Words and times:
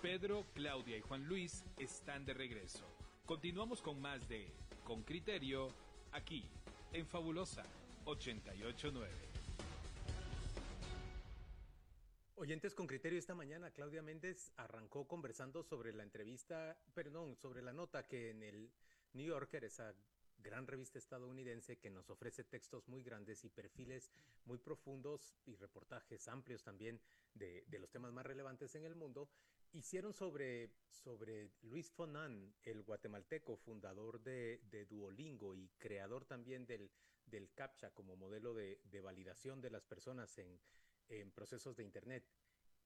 Pedro, 0.00 0.46
Claudia 0.54 0.96
y 0.96 1.02
Juan 1.02 1.26
Luis 1.26 1.62
están 1.76 2.24
de 2.24 2.32
regreso. 2.32 2.86
Continuamos 3.26 3.82
con 3.82 4.00
más 4.00 4.26
de 4.30 4.50
Con 4.82 5.02
Criterio, 5.02 5.68
aquí, 6.12 6.42
en 6.94 7.06
Fabulosa 7.06 7.64
889. 8.06 9.10
Oyentes 12.36 12.74
con 12.74 12.86
criterio 12.86 13.18
esta 13.18 13.34
mañana, 13.34 13.70
Claudia 13.72 14.00
Méndez 14.00 14.52
arrancó 14.56 15.06
conversando 15.06 15.62
sobre 15.62 15.92
la 15.92 16.02
entrevista, 16.02 16.78
perdón, 16.94 17.36
sobre 17.36 17.60
la 17.60 17.74
nota 17.74 18.06
que 18.06 18.30
en 18.30 18.42
el 18.42 18.70
New 19.12 19.26
Yorker, 19.26 19.64
esa 19.64 19.94
gran 20.38 20.66
revista 20.66 20.98
estadounidense 20.98 21.76
que 21.76 21.90
nos 21.90 22.08
ofrece 22.08 22.44
textos 22.44 22.88
muy 22.88 23.02
grandes 23.02 23.44
y 23.44 23.50
perfiles 23.50 24.10
muy 24.46 24.56
profundos 24.56 25.36
y 25.44 25.56
reportajes 25.56 26.26
amplios 26.28 26.62
también 26.62 26.98
de, 27.34 27.64
de 27.66 27.78
los 27.78 27.90
temas 27.90 28.14
más 28.14 28.24
relevantes 28.24 28.74
en 28.74 28.86
el 28.86 28.94
mundo, 28.94 29.28
hicieron 29.72 30.12
sobre, 30.12 30.70
sobre 30.88 31.50
Luis 31.62 31.90
Fonan, 31.90 32.54
el 32.62 32.82
guatemalteco, 32.82 33.56
fundador 33.56 34.20
de, 34.20 34.60
de 34.70 34.86
Duolingo 34.86 35.54
y 35.54 35.68
creador 35.78 36.24
también 36.24 36.66
del, 36.66 36.90
del 37.26 37.52
CAPTCHA 37.52 37.90
como 37.90 38.16
modelo 38.16 38.54
de, 38.54 38.80
de 38.84 39.00
validación 39.00 39.60
de 39.60 39.70
las 39.70 39.84
personas 39.84 40.36
en, 40.38 40.60
en 41.08 41.30
procesos 41.30 41.76
de 41.76 41.84
Internet. 41.84 42.24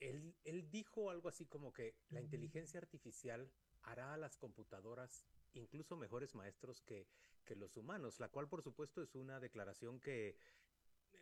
Él, 0.01 0.34
él, 0.45 0.70
dijo 0.70 1.11
algo 1.11 1.28
así 1.28 1.47
como 1.47 1.73
que 1.73 1.95
la 2.11 2.20
inteligencia 2.20 2.80
artificial 2.80 3.51
hará 3.83 4.14
a 4.14 4.16
las 4.16 4.37
computadoras 4.37 5.25
incluso 5.55 5.97
mejores 5.97 6.34
maestros 6.34 6.83
que, 6.83 7.06
que 7.45 7.55
los 7.55 7.77
humanos, 7.77 8.19
la 8.19 8.28
cual 8.28 8.48
por 8.48 8.62
supuesto 8.62 9.03
es 9.03 9.14
una 9.14 9.39
declaración 9.39 10.01
que 10.01 10.37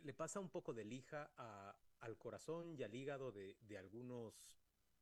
le 0.01 0.13
pasa 0.13 0.39
un 0.39 0.49
poco 0.49 0.73
de 0.73 0.85
lija 0.85 1.31
a, 1.37 1.75
al 1.99 2.17
corazón 2.17 2.73
y 2.75 2.83
al 2.83 2.95
hígado 2.95 3.31
de, 3.31 3.55
de 3.61 3.77
algunos 3.77 4.43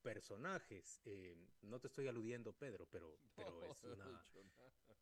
personajes. 0.02 1.02
Eh, 1.06 1.38
no 1.62 1.80
te 1.80 1.88
estoy 1.88 2.08
aludiendo, 2.08 2.54
Pedro, 2.54 2.88
pero, 2.92 3.18
pero 3.36 3.64
es, 3.64 3.84
una, 3.84 4.26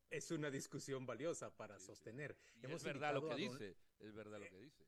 es 0.10 0.32
una 0.32 0.52
discusión 0.52 1.06
valiosa 1.06 1.56
para 1.56 1.80
sostener. 1.80 2.38
Hemos 2.62 2.82
es 2.82 2.84
verdad 2.84 3.14
lo 3.14 3.28
que 3.28 3.36
dice, 3.36 3.76
es 4.00 4.14
verdad 4.14 4.40
lo 4.40 4.50
que 4.50 4.60
dice. 4.60 4.86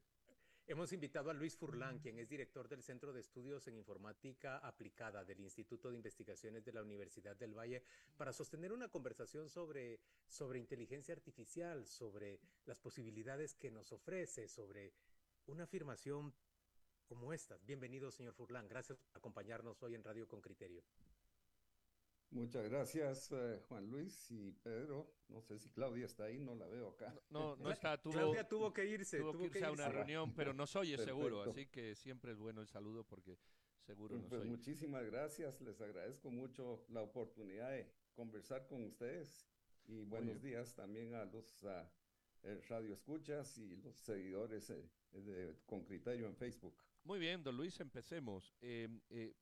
Hemos 0.67 0.93
invitado 0.93 1.29
a 1.29 1.33
Luis 1.33 1.57
Furlan, 1.57 1.99
quien 1.99 2.17
es 2.19 2.29
director 2.29 2.69
del 2.69 2.81
Centro 2.81 3.11
de 3.11 3.19
Estudios 3.19 3.67
en 3.67 3.75
Informática 3.75 4.59
Aplicada 4.59 5.25
del 5.25 5.41
Instituto 5.41 5.89
de 5.89 5.97
Investigaciones 5.97 6.63
de 6.63 6.71
la 6.71 6.81
Universidad 6.81 7.35
del 7.35 7.57
Valle, 7.57 7.83
para 8.15 8.31
sostener 8.31 8.71
una 8.71 8.87
conversación 8.87 9.49
sobre, 9.49 9.99
sobre 10.27 10.59
inteligencia 10.59 11.13
artificial, 11.13 11.85
sobre 11.87 12.39
las 12.65 12.79
posibilidades 12.79 13.53
que 13.53 13.69
nos 13.69 13.91
ofrece, 13.91 14.47
sobre 14.47 14.93
una 15.47 15.63
afirmación 15.63 16.33
como 17.11 17.33
estas. 17.33 17.65
Bienvenido, 17.65 18.09
señor 18.09 18.33
Furlan. 18.33 18.69
Gracias 18.69 18.97
por 18.97 19.17
acompañarnos 19.17 19.83
hoy 19.83 19.95
en 19.95 20.03
Radio 20.03 20.27
con 20.29 20.39
Criterio. 20.39 20.81
Muchas 22.29 22.63
gracias, 22.69 23.29
eh, 23.33 23.59
Juan 23.67 23.87
Luis 23.91 24.31
y 24.31 24.51
Pedro. 24.63 25.13
No 25.27 25.41
sé 25.41 25.59
si 25.59 25.69
Claudia 25.71 26.05
está 26.05 26.23
ahí, 26.25 26.39
no 26.39 26.55
la 26.55 26.65
veo 26.67 26.91
acá. 26.91 27.13
No, 27.29 27.57
no 27.57 27.69
está. 27.71 28.01
Tuvo, 28.01 28.13
Claudia 28.13 28.47
tuvo 28.47 28.71
que 28.73 28.85
irse. 28.85 29.17
Tuvo, 29.19 29.33
tuvo 29.33 29.41
que 29.41 29.47
irse 29.47 29.59
que 29.59 29.65
a 29.65 29.71
una 29.71 29.83
irse. 29.87 29.97
reunión, 29.97 30.33
pero 30.33 30.53
nos 30.53 30.73
oye 30.77 30.95
Perfecto. 30.95 31.17
seguro, 31.17 31.41
así 31.43 31.65
que 31.67 31.95
siempre 31.95 32.31
es 32.31 32.39
bueno 32.39 32.61
el 32.61 32.67
saludo 32.67 33.03
porque 33.03 33.37
seguro 33.81 34.15
nos 34.15 34.29
Pues 34.29 34.41
oye. 34.43 34.49
muchísimas 34.49 35.03
gracias, 35.05 35.59
les 35.59 35.81
agradezco 35.81 36.31
mucho 36.31 36.85
la 36.87 37.01
oportunidad 37.01 37.71
de 37.71 37.91
conversar 38.13 38.65
con 38.67 38.85
ustedes 38.85 39.49
y 39.83 40.05
buenos 40.05 40.41
días 40.41 40.73
también 40.73 41.13
a 41.15 41.25
los 41.25 41.61
uh, 41.63 41.69
radio 42.69 42.93
escuchas 42.93 43.57
y 43.57 43.75
los 43.75 43.97
seguidores 43.97 44.69
eh, 44.69 44.89
de 45.11 45.57
Con 45.65 45.83
Criterio 45.83 46.27
en 46.27 46.35
Facebook. 46.37 46.81
Muy 47.03 47.19
bien, 47.19 47.43
don 47.43 47.57
Luis, 47.57 47.79
empecemos. 47.79 48.53
Eh, 48.61 48.87
eh, 49.09 49.33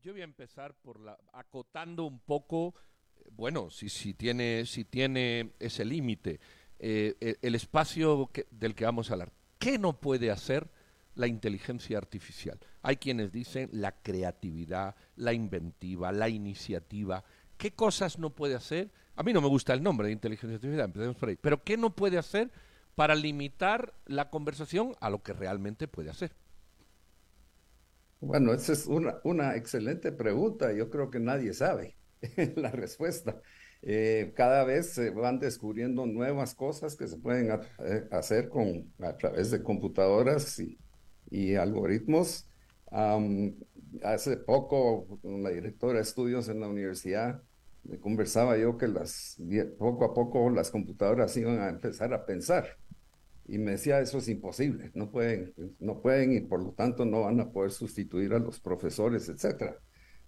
yo 0.00 0.12
voy 0.12 0.22
a 0.22 0.24
empezar 0.24 0.74
por 0.74 0.98
la 0.98 1.18
acotando 1.32 2.04
un 2.04 2.20
poco, 2.20 2.74
eh, 3.16 3.28
bueno, 3.32 3.70
si, 3.70 3.88
si 3.88 4.14
tiene 4.14 4.64
si 4.64 4.84
tiene 4.84 5.52
ese 5.58 5.84
límite, 5.84 6.40
eh, 6.78 7.14
el, 7.20 7.38
el 7.42 7.54
espacio 7.54 8.30
del 8.50 8.74
que 8.74 8.84
vamos 8.84 9.10
a 9.10 9.14
hablar. 9.14 9.32
¿Qué 9.58 9.78
no 9.78 10.00
puede 10.00 10.30
hacer 10.30 10.70
la 11.14 11.26
inteligencia 11.26 11.98
artificial? 11.98 12.58
Hay 12.82 12.96
quienes 12.96 13.30
dicen 13.30 13.68
la 13.72 14.00
creatividad, 14.02 14.96
la 15.16 15.32
inventiva, 15.32 16.12
la 16.12 16.28
iniciativa. 16.28 17.24
¿Qué 17.58 17.72
cosas 17.72 18.18
no 18.18 18.30
puede 18.30 18.54
hacer? 18.54 18.90
A 19.16 19.22
mí 19.22 19.32
no 19.32 19.40
me 19.40 19.48
gusta 19.48 19.74
el 19.74 19.82
nombre 19.82 20.06
de 20.06 20.12
inteligencia 20.12 20.56
artificial, 20.56 20.86
empecemos 20.86 21.16
por 21.16 21.28
ahí. 21.28 21.36
Pero 21.36 21.62
¿qué 21.62 21.76
no 21.76 21.94
puede 21.94 22.16
hacer 22.16 22.50
para 22.94 23.14
limitar 23.14 23.94
la 24.06 24.30
conversación 24.30 24.94
a 25.00 25.10
lo 25.10 25.22
que 25.22 25.34
realmente 25.34 25.88
puede 25.88 26.10
hacer? 26.10 26.32
Bueno, 28.20 28.52
esa 28.54 28.72
es 28.72 28.86
una, 28.86 29.20
una 29.24 29.56
excelente 29.56 30.10
pregunta. 30.12 30.72
Yo 30.72 30.90
creo 30.90 31.10
que 31.10 31.20
nadie 31.20 31.52
sabe 31.52 31.98
la 32.56 32.70
respuesta. 32.70 33.40
Eh, 33.82 34.32
cada 34.34 34.64
vez 34.64 34.94
se 34.94 35.10
van 35.10 35.38
descubriendo 35.38 36.06
nuevas 36.06 36.54
cosas 36.54 36.96
que 36.96 37.06
se 37.08 37.18
pueden 37.18 37.50
eh, 37.78 38.08
hacer 38.10 38.48
con, 38.48 38.92
a 39.00 39.16
través 39.16 39.50
de 39.50 39.62
computadoras 39.62 40.58
y, 40.58 40.78
y 41.30 41.54
algoritmos. 41.56 42.48
Hace 44.02 44.36
poco, 44.36 45.18
con 45.22 45.42
la 45.42 45.50
directora 45.50 45.94
de 45.96 46.02
estudios 46.02 46.48
en 46.48 46.60
la 46.60 46.68
universidad, 46.68 47.42
me 47.84 47.98
conversaba 47.98 48.56
yo 48.58 48.76
que 48.76 48.88
las, 48.88 49.36
poco 49.78 50.04
a 50.04 50.14
poco 50.14 50.50
las 50.50 50.70
computadoras 50.70 51.36
iban 51.36 51.60
a 51.60 51.68
empezar 51.68 52.12
a 52.12 52.26
pensar. 52.26 52.66
Y 53.48 53.58
me 53.58 53.72
decía, 53.72 54.00
eso 54.00 54.18
es 54.18 54.28
imposible, 54.28 54.90
no 54.94 55.10
pueden, 55.10 55.54
no 55.78 56.02
pueden 56.02 56.32
y 56.32 56.40
por 56.40 56.62
lo 56.62 56.72
tanto 56.72 57.04
no 57.04 57.22
van 57.22 57.38
a 57.40 57.52
poder 57.52 57.70
sustituir 57.70 58.34
a 58.34 58.40
los 58.40 58.60
profesores, 58.60 59.28
etcétera. 59.28 59.78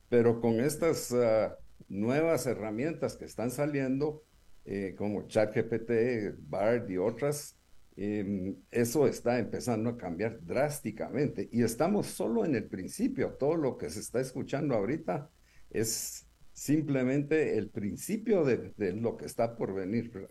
Pero 0.08 0.40
con 0.40 0.60
estas 0.60 1.12
ah, 1.12 1.56
nuevas 1.88 2.46
herramientas 2.46 3.16
que 3.16 3.24
están 3.24 3.50
saliendo, 3.50 4.22
eh, 4.64 4.94
como 4.96 5.26
ChatGPT, 5.26 6.38
BARD 6.48 6.90
y 6.90 6.98
otras, 6.98 7.58
em, 7.96 8.56
eso 8.70 9.08
está 9.08 9.38
empezando 9.38 9.90
a 9.90 9.96
cambiar 9.96 10.38
drásticamente. 10.44 11.48
Y 11.50 11.62
estamos 11.62 12.06
solo 12.06 12.44
en 12.44 12.54
el 12.54 12.68
principio. 12.68 13.32
Todo 13.38 13.56
lo 13.56 13.76
que 13.78 13.90
se 13.90 14.00
está 14.00 14.20
escuchando 14.20 14.74
ahorita 14.74 15.30
es 15.70 16.26
simplemente 16.52 17.56
el 17.58 17.70
principio 17.70 18.44
de, 18.44 18.72
de 18.76 18.92
lo 18.92 19.16
que 19.16 19.26
está 19.26 19.56
por 19.56 19.74
venir. 19.74 20.28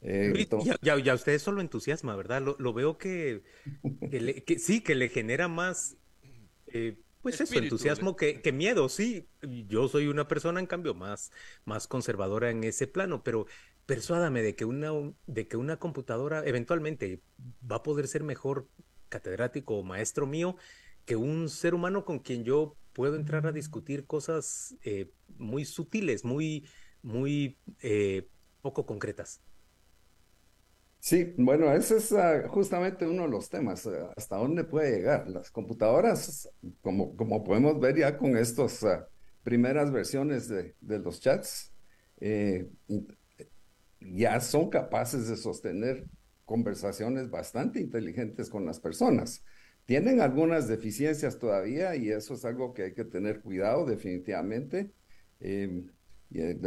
Eh, 0.00 0.28
Luis, 0.28 0.48
ya, 0.56 0.76
ya, 0.82 0.98
ya 0.98 1.14
usted 1.14 1.32
eso 1.34 1.52
lo 1.52 1.60
entusiasma, 1.60 2.16
¿verdad? 2.16 2.42
Lo, 2.42 2.56
lo 2.58 2.72
veo 2.72 2.98
que, 2.98 3.42
que, 4.10 4.20
le- 4.20 4.44
que 4.44 4.58
sí, 4.58 4.82
que 4.82 4.94
le 4.96 5.08
genera 5.10 5.48
más, 5.48 5.98
eh, 6.66 6.98
pues 7.22 7.40
eso, 7.40 7.58
entusiasmo 7.58 8.16
que, 8.16 8.42
que 8.42 8.52
miedo, 8.52 8.88
sí. 8.88 9.28
Yo 9.42 9.88
soy 9.88 10.08
una 10.08 10.28
persona, 10.28 10.60
en 10.60 10.66
cambio, 10.66 10.94
más, 10.94 11.30
más 11.64 11.88
conservadora 11.88 12.50
en 12.50 12.64
ese 12.64 12.86
plano, 12.86 13.22
pero 13.22 13.46
persuádame 13.86 14.42
de 14.42 14.56
que 14.56 14.64
una, 14.64 14.90
de 15.26 15.48
que 15.48 15.56
una 15.56 15.78
computadora 15.78 16.44
eventualmente 16.46 17.22
va 17.38 17.76
a 17.76 17.82
poder 17.82 18.08
ser 18.08 18.24
mejor 18.24 18.68
catedrático 19.08 19.76
o 19.78 19.84
maestro 19.84 20.26
mío 20.26 20.56
que 21.04 21.16
un 21.16 21.48
ser 21.48 21.74
humano 21.74 22.04
con 22.04 22.18
quien 22.20 22.44
yo 22.44 22.78
puedo 22.92 23.16
entrar 23.16 23.46
a 23.46 23.52
discutir 23.52 24.06
cosas 24.06 24.76
eh, 24.82 25.12
muy 25.28 25.64
sutiles, 25.64 26.24
muy, 26.24 26.68
muy 27.02 27.58
eh, 27.82 28.28
poco 28.62 28.86
concretas. 28.86 29.42
Sí, 31.06 31.34
bueno, 31.38 31.72
ese 31.72 31.98
es 31.98 32.12
ah, 32.14 32.48
justamente 32.48 33.06
uno 33.06 33.22
de 33.22 33.28
los 33.28 33.48
temas, 33.48 33.86
ah, 33.86 34.12
hasta 34.16 34.38
dónde 34.38 34.64
puede 34.64 34.96
llegar. 34.96 35.28
Las 35.28 35.52
computadoras, 35.52 36.50
como, 36.80 37.14
como 37.14 37.44
podemos 37.44 37.78
ver 37.78 37.96
ya 37.96 38.18
con 38.18 38.36
estas 38.36 38.82
ah, 38.82 39.06
primeras 39.44 39.92
versiones 39.92 40.48
de, 40.48 40.74
de 40.80 40.98
los 40.98 41.20
chats, 41.20 41.72
eh, 42.18 42.68
ya 44.00 44.40
son 44.40 44.68
capaces 44.68 45.28
de 45.28 45.36
sostener 45.36 46.06
conversaciones 46.44 47.30
bastante 47.30 47.78
inteligentes 47.78 48.50
con 48.50 48.64
las 48.64 48.80
personas. 48.80 49.44
Tienen 49.84 50.20
algunas 50.20 50.66
deficiencias 50.66 51.38
todavía 51.38 51.94
y 51.94 52.10
eso 52.10 52.34
es 52.34 52.44
algo 52.44 52.74
que 52.74 52.82
hay 52.82 52.94
que 52.94 53.04
tener 53.04 53.42
cuidado 53.42 53.86
definitivamente. 53.86 54.90
Eh, 55.38 55.84
eh, 56.34 56.58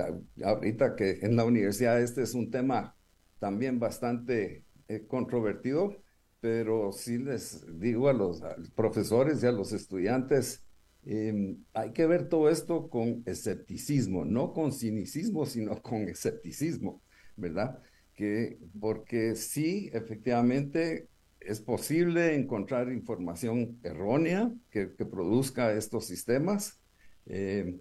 ahorita 0.46 0.96
que 0.96 1.20
en 1.24 1.36
la 1.36 1.44
universidad 1.44 2.02
este 2.02 2.22
es 2.22 2.34
un 2.34 2.50
tema 2.50 2.96
también 3.40 3.80
bastante 3.80 4.64
eh, 4.88 5.06
controvertido, 5.08 5.96
pero 6.42 6.92
sí 6.92 7.18
les 7.18 7.66
digo 7.80 8.10
a 8.10 8.14
los, 8.14 8.42
profesores 8.76 9.44
y 9.44 9.48
a 9.48 9.52
los 9.52 9.74
estudiantes, 9.74 10.66
eh, 11.06 11.56
hay 11.74 11.92
que 11.92 12.06
ver 12.06 12.28
todo 12.28 12.50
esto 12.50 12.90
con 12.90 13.24
escepticismo, 13.26 14.26
no 14.26 14.54
con 14.54 14.72
cinicismo, 14.72 15.46
sino 15.46 15.82
con 15.82 16.08
escepticismo, 16.10 17.02
¿verdad? 17.36 17.82
Que, 18.14 18.60
porque 18.80 19.36
sí, 19.36 19.90
efectivamente, 19.94 21.08
es 21.40 21.62
posible 21.62 22.36
encontrar 22.36 22.92
información 22.92 23.80
errónea 23.84 24.52
que, 24.70 24.88
produzca 24.88 25.74
estos 25.74 26.06
sistemas. 26.06 26.80
eh, 27.26 27.80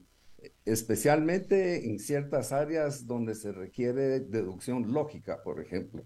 especialmente 0.65 1.87
en 1.91 1.99
ciertas 1.99 2.53
áreas 2.53 3.07
donde 3.07 3.35
se 3.35 3.53
requiere 3.53 4.21
deducción 4.21 4.93
lógica, 4.93 5.43
por 5.43 5.61
ejemplo. 5.61 6.05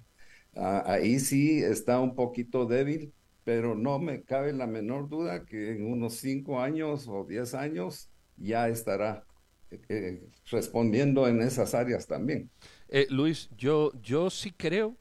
Ah, 0.55 0.83
ahí 0.87 1.19
sí 1.21 1.63
está 1.63 2.01
un 2.01 2.15
poquito 2.15 2.67
débil, 2.67 3.15
pero 3.45 3.75
no 3.75 3.99
me 3.99 4.23
cabe 4.25 4.53
la 4.53 4.67
menor 4.67 5.09
duda 5.09 5.45
que 5.45 5.73
en 5.73 5.87
unos 5.87 6.15
cinco 6.17 6.61
años 6.61 7.09
o 7.09 7.25
diez 7.25 7.55
años 7.55 8.11
ya 8.37 8.69
estará 8.69 9.27
eh, 9.89 10.23
respondiendo 10.51 11.27
en 11.29 11.41
esas 11.43 11.75
áreas 11.75 12.07
también. 12.07 12.51
Eh, 12.89 13.07
Luis, 13.11 13.49
yo, 13.57 13.93
yo 14.03 14.31
sí 14.31 14.53
creo, 14.53 14.97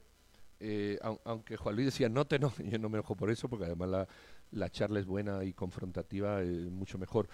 aunque 1.24 1.56
Juan 1.56 1.74
Luis 1.76 1.86
decía 1.86 2.08
no 2.08 2.24
te 2.26 2.38
no, 2.38 2.52
yo 2.64 2.78
no 2.78 2.88
me 2.88 2.98
enojo 2.98 3.16
por 3.16 3.30
eso, 3.30 3.48
porque 3.48 3.66
además 3.66 3.88
la, 3.88 4.08
la 4.50 4.70
charla 4.70 5.00
es 5.00 5.06
buena 5.06 5.44
y 5.44 5.52
confrontativa, 5.52 6.40
mucho 6.70 6.98
mejor. 6.98 7.28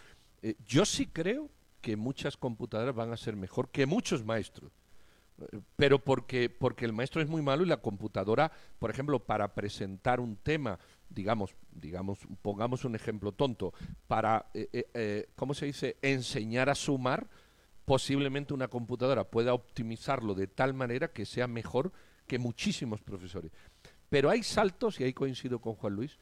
yo 0.66 0.84
sí 0.84 1.06
creo 1.06 1.50
que 1.88 1.96
muchas 1.96 2.36
computadoras 2.36 2.94
van 2.94 3.14
a 3.14 3.16
ser 3.16 3.34
mejor 3.34 3.70
que 3.70 3.86
muchos 3.86 4.22
maestros 4.22 4.70
pero 5.76 5.98
porque, 5.98 6.50
porque 6.50 6.84
el 6.84 6.92
maestro 6.92 7.22
es 7.22 7.28
muy 7.28 7.40
malo 7.40 7.62
y 7.64 7.68
la 7.68 7.78
computadora, 7.78 8.50
por 8.78 8.90
ejemplo, 8.90 9.20
para 9.20 9.54
presentar 9.54 10.20
un 10.20 10.36
tema, 10.36 10.78
digamos, 11.08 11.54
digamos, 11.70 12.18
pongamos 12.42 12.84
un 12.84 12.94
ejemplo 12.94 13.32
tonto, 13.32 13.72
para, 14.06 14.50
eh, 14.52 14.68
eh, 14.72 14.90
eh, 14.92 15.28
¿cómo 15.36 15.54
se 15.54 15.64
dice?, 15.64 15.96
enseñar 16.02 16.68
a 16.68 16.74
sumar, 16.74 17.26
posiblemente 17.86 18.52
una 18.52 18.68
computadora 18.68 19.24
pueda 19.24 19.54
optimizarlo 19.54 20.34
de 20.34 20.48
tal 20.48 20.74
manera 20.74 21.08
que 21.12 21.24
sea 21.24 21.46
mejor 21.46 21.92
que 22.26 22.38
muchísimos 22.38 23.00
profesores. 23.00 23.52
Pero 24.10 24.28
hay 24.28 24.42
saltos, 24.42 25.00
y 25.00 25.04
ahí 25.04 25.14
coincido 25.14 25.60
con 25.60 25.74
Juan 25.74 25.94
Luis, 25.94 26.18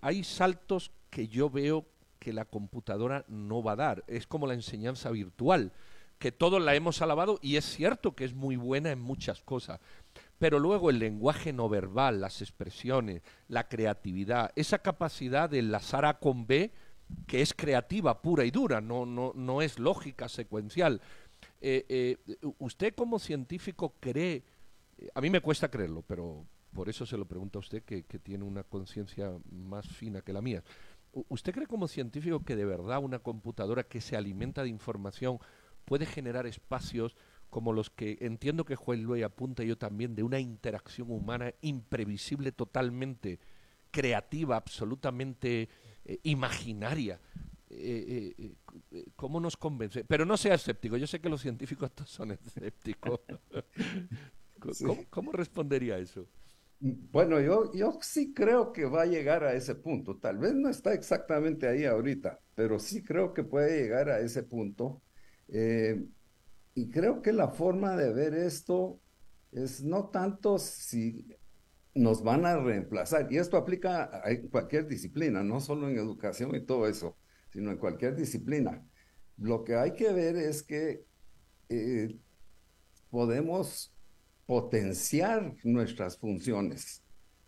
hay 0.00 0.24
saltos 0.24 0.90
que 1.10 1.28
yo 1.28 1.50
veo 1.50 1.84
que 2.26 2.32
la 2.32 2.44
computadora 2.44 3.24
no 3.28 3.62
va 3.62 3.74
a 3.74 3.76
dar. 3.76 4.04
Es 4.08 4.26
como 4.26 4.48
la 4.48 4.54
enseñanza 4.54 5.10
virtual 5.12 5.70
que 6.18 6.32
todos 6.32 6.60
la 6.60 6.74
hemos 6.74 7.00
alabado 7.00 7.38
y 7.40 7.54
es 7.54 7.64
cierto 7.64 8.16
que 8.16 8.24
es 8.24 8.34
muy 8.34 8.56
buena 8.56 8.90
en 8.90 9.00
muchas 9.00 9.42
cosas. 9.42 9.78
Pero 10.36 10.58
luego 10.58 10.90
el 10.90 10.98
lenguaje 10.98 11.52
no 11.52 11.68
verbal, 11.68 12.20
las 12.20 12.42
expresiones, 12.42 13.22
la 13.46 13.68
creatividad, 13.68 14.50
esa 14.56 14.78
capacidad 14.78 15.48
de 15.48 15.60
enlazar 15.60 16.04
A 16.04 16.18
con 16.18 16.48
B, 16.48 16.72
que 17.28 17.42
es 17.42 17.54
creativa, 17.54 18.20
pura 18.20 18.44
y 18.44 18.50
dura, 18.50 18.80
no, 18.80 19.06
no, 19.06 19.30
no 19.36 19.62
es 19.62 19.78
lógica, 19.78 20.28
secuencial. 20.28 21.00
Eh, 21.60 21.86
eh, 21.88 22.16
usted 22.58 22.92
como 22.96 23.20
científico 23.20 23.94
cree, 24.00 24.42
a 25.14 25.20
mí 25.20 25.30
me 25.30 25.40
cuesta 25.40 25.70
creerlo, 25.70 26.02
pero 26.02 26.44
por 26.74 26.88
eso 26.88 27.06
se 27.06 27.16
lo 27.16 27.24
pregunto 27.24 27.60
a 27.60 27.60
usted 27.60 27.84
que, 27.84 28.02
que 28.02 28.18
tiene 28.18 28.42
una 28.42 28.64
conciencia 28.64 29.30
más 29.48 29.86
fina 29.86 30.22
que 30.22 30.32
la 30.32 30.42
mía. 30.42 30.64
¿Usted 31.28 31.52
cree 31.52 31.66
como 31.66 31.88
científico 31.88 32.40
que 32.40 32.56
de 32.56 32.64
verdad 32.64 33.02
una 33.02 33.18
computadora 33.20 33.84
que 33.84 34.00
se 34.00 34.16
alimenta 34.16 34.62
de 34.62 34.68
información 34.68 35.38
puede 35.84 36.04
generar 36.04 36.46
espacios 36.46 37.16
como 37.48 37.72
los 37.72 37.90
que 37.90 38.18
entiendo 38.20 38.64
que 38.64 38.76
Juan 38.76 39.02
Luis 39.02 39.24
apunta 39.24 39.62
yo 39.62 39.78
también, 39.78 40.14
de 40.14 40.22
una 40.22 40.40
interacción 40.40 41.10
humana 41.10 41.54
imprevisible, 41.62 42.52
totalmente 42.52 43.38
creativa, 43.90 44.56
absolutamente 44.56 45.68
eh, 46.04 46.18
imaginaria. 46.24 47.20
Eh, 47.70 48.34
eh, 48.92 49.06
¿Cómo 49.16 49.40
nos 49.40 49.56
convence? 49.56 50.04
Pero 50.04 50.24
no 50.24 50.36
sea 50.36 50.54
escéptico, 50.54 50.96
yo 50.96 51.06
sé 51.06 51.20
que 51.20 51.28
los 51.28 51.40
científicos 51.40 51.92
son 52.06 52.32
escépticos. 52.32 53.20
¿Cómo, 55.10 55.32
respondería 55.32 55.94
a 55.94 55.98
eso? 55.98 56.26
Bueno, 56.78 57.40
yo, 57.40 57.72
yo 57.72 57.98
sí 58.02 58.34
creo 58.34 58.72
que 58.72 58.84
va 58.84 59.02
a 59.02 59.06
llegar 59.06 59.44
a 59.44 59.54
ese 59.54 59.74
punto. 59.74 60.18
Tal 60.18 60.38
vez 60.38 60.54
no 60.54 60.68
está 60.68 60.92
exactamente 60.92 61.66
ahí 61.68 61.84
ahorita, 61.84 62.38
pero 62.54 62.78
sí 62.78 63.02
creo 63.02 63.32
que 63.32 63.44
puede 63.44 63.82
llegar 63.82 64.10
a 64.10 64.20
ese 64.20 64.42
punto 64.42 65.02
eh, 65.48 66.04
y 66.74 66.90
creo 66.90 67.22
que 67.22 67.32
la 67.32 67.48
forma 67.48 67.96
de 67.96 68.12
ver 68.12 68.34
esto 68.34 69.00
es 69.52 69.82
no 69.84 70.10
tanto 70.10 70.58
si 70.58 71.26
nos 71.94 72.22
van 72.22 72.46
a 72.46 72.58
reemplazar, 72.58 73.28
y 73.32 73.38
esto 73.38 73.56
aplica 73.56 74.04
a 74.04 74.22
cualquier 74.50 74.86
disciplina, 74.88 75.42
no 75.44 75.60
solo 75.60 75.88
en 75.88 75.96
educación 75.98 76.54
y 76.54 76.64
todo 76.66 76.86
eso, 76.88 77.18
sino 77.52 77.70
en 77.70 77.78
cualquier 77.78 78.16
disciplina. 78.16 78.86
Lo 79.38 79.64
que 79.64 79.76
hay 79.76 79.94
que 79.94 80.12
ver 80.12 80.36
es 80.36 80.62
que 80.62 81.06
eh, 81.70 82.18
podemos 83.10 83.95
potenciar 84.46 85.54
nuestras 85.64 86.16
funciones 86.16 87.02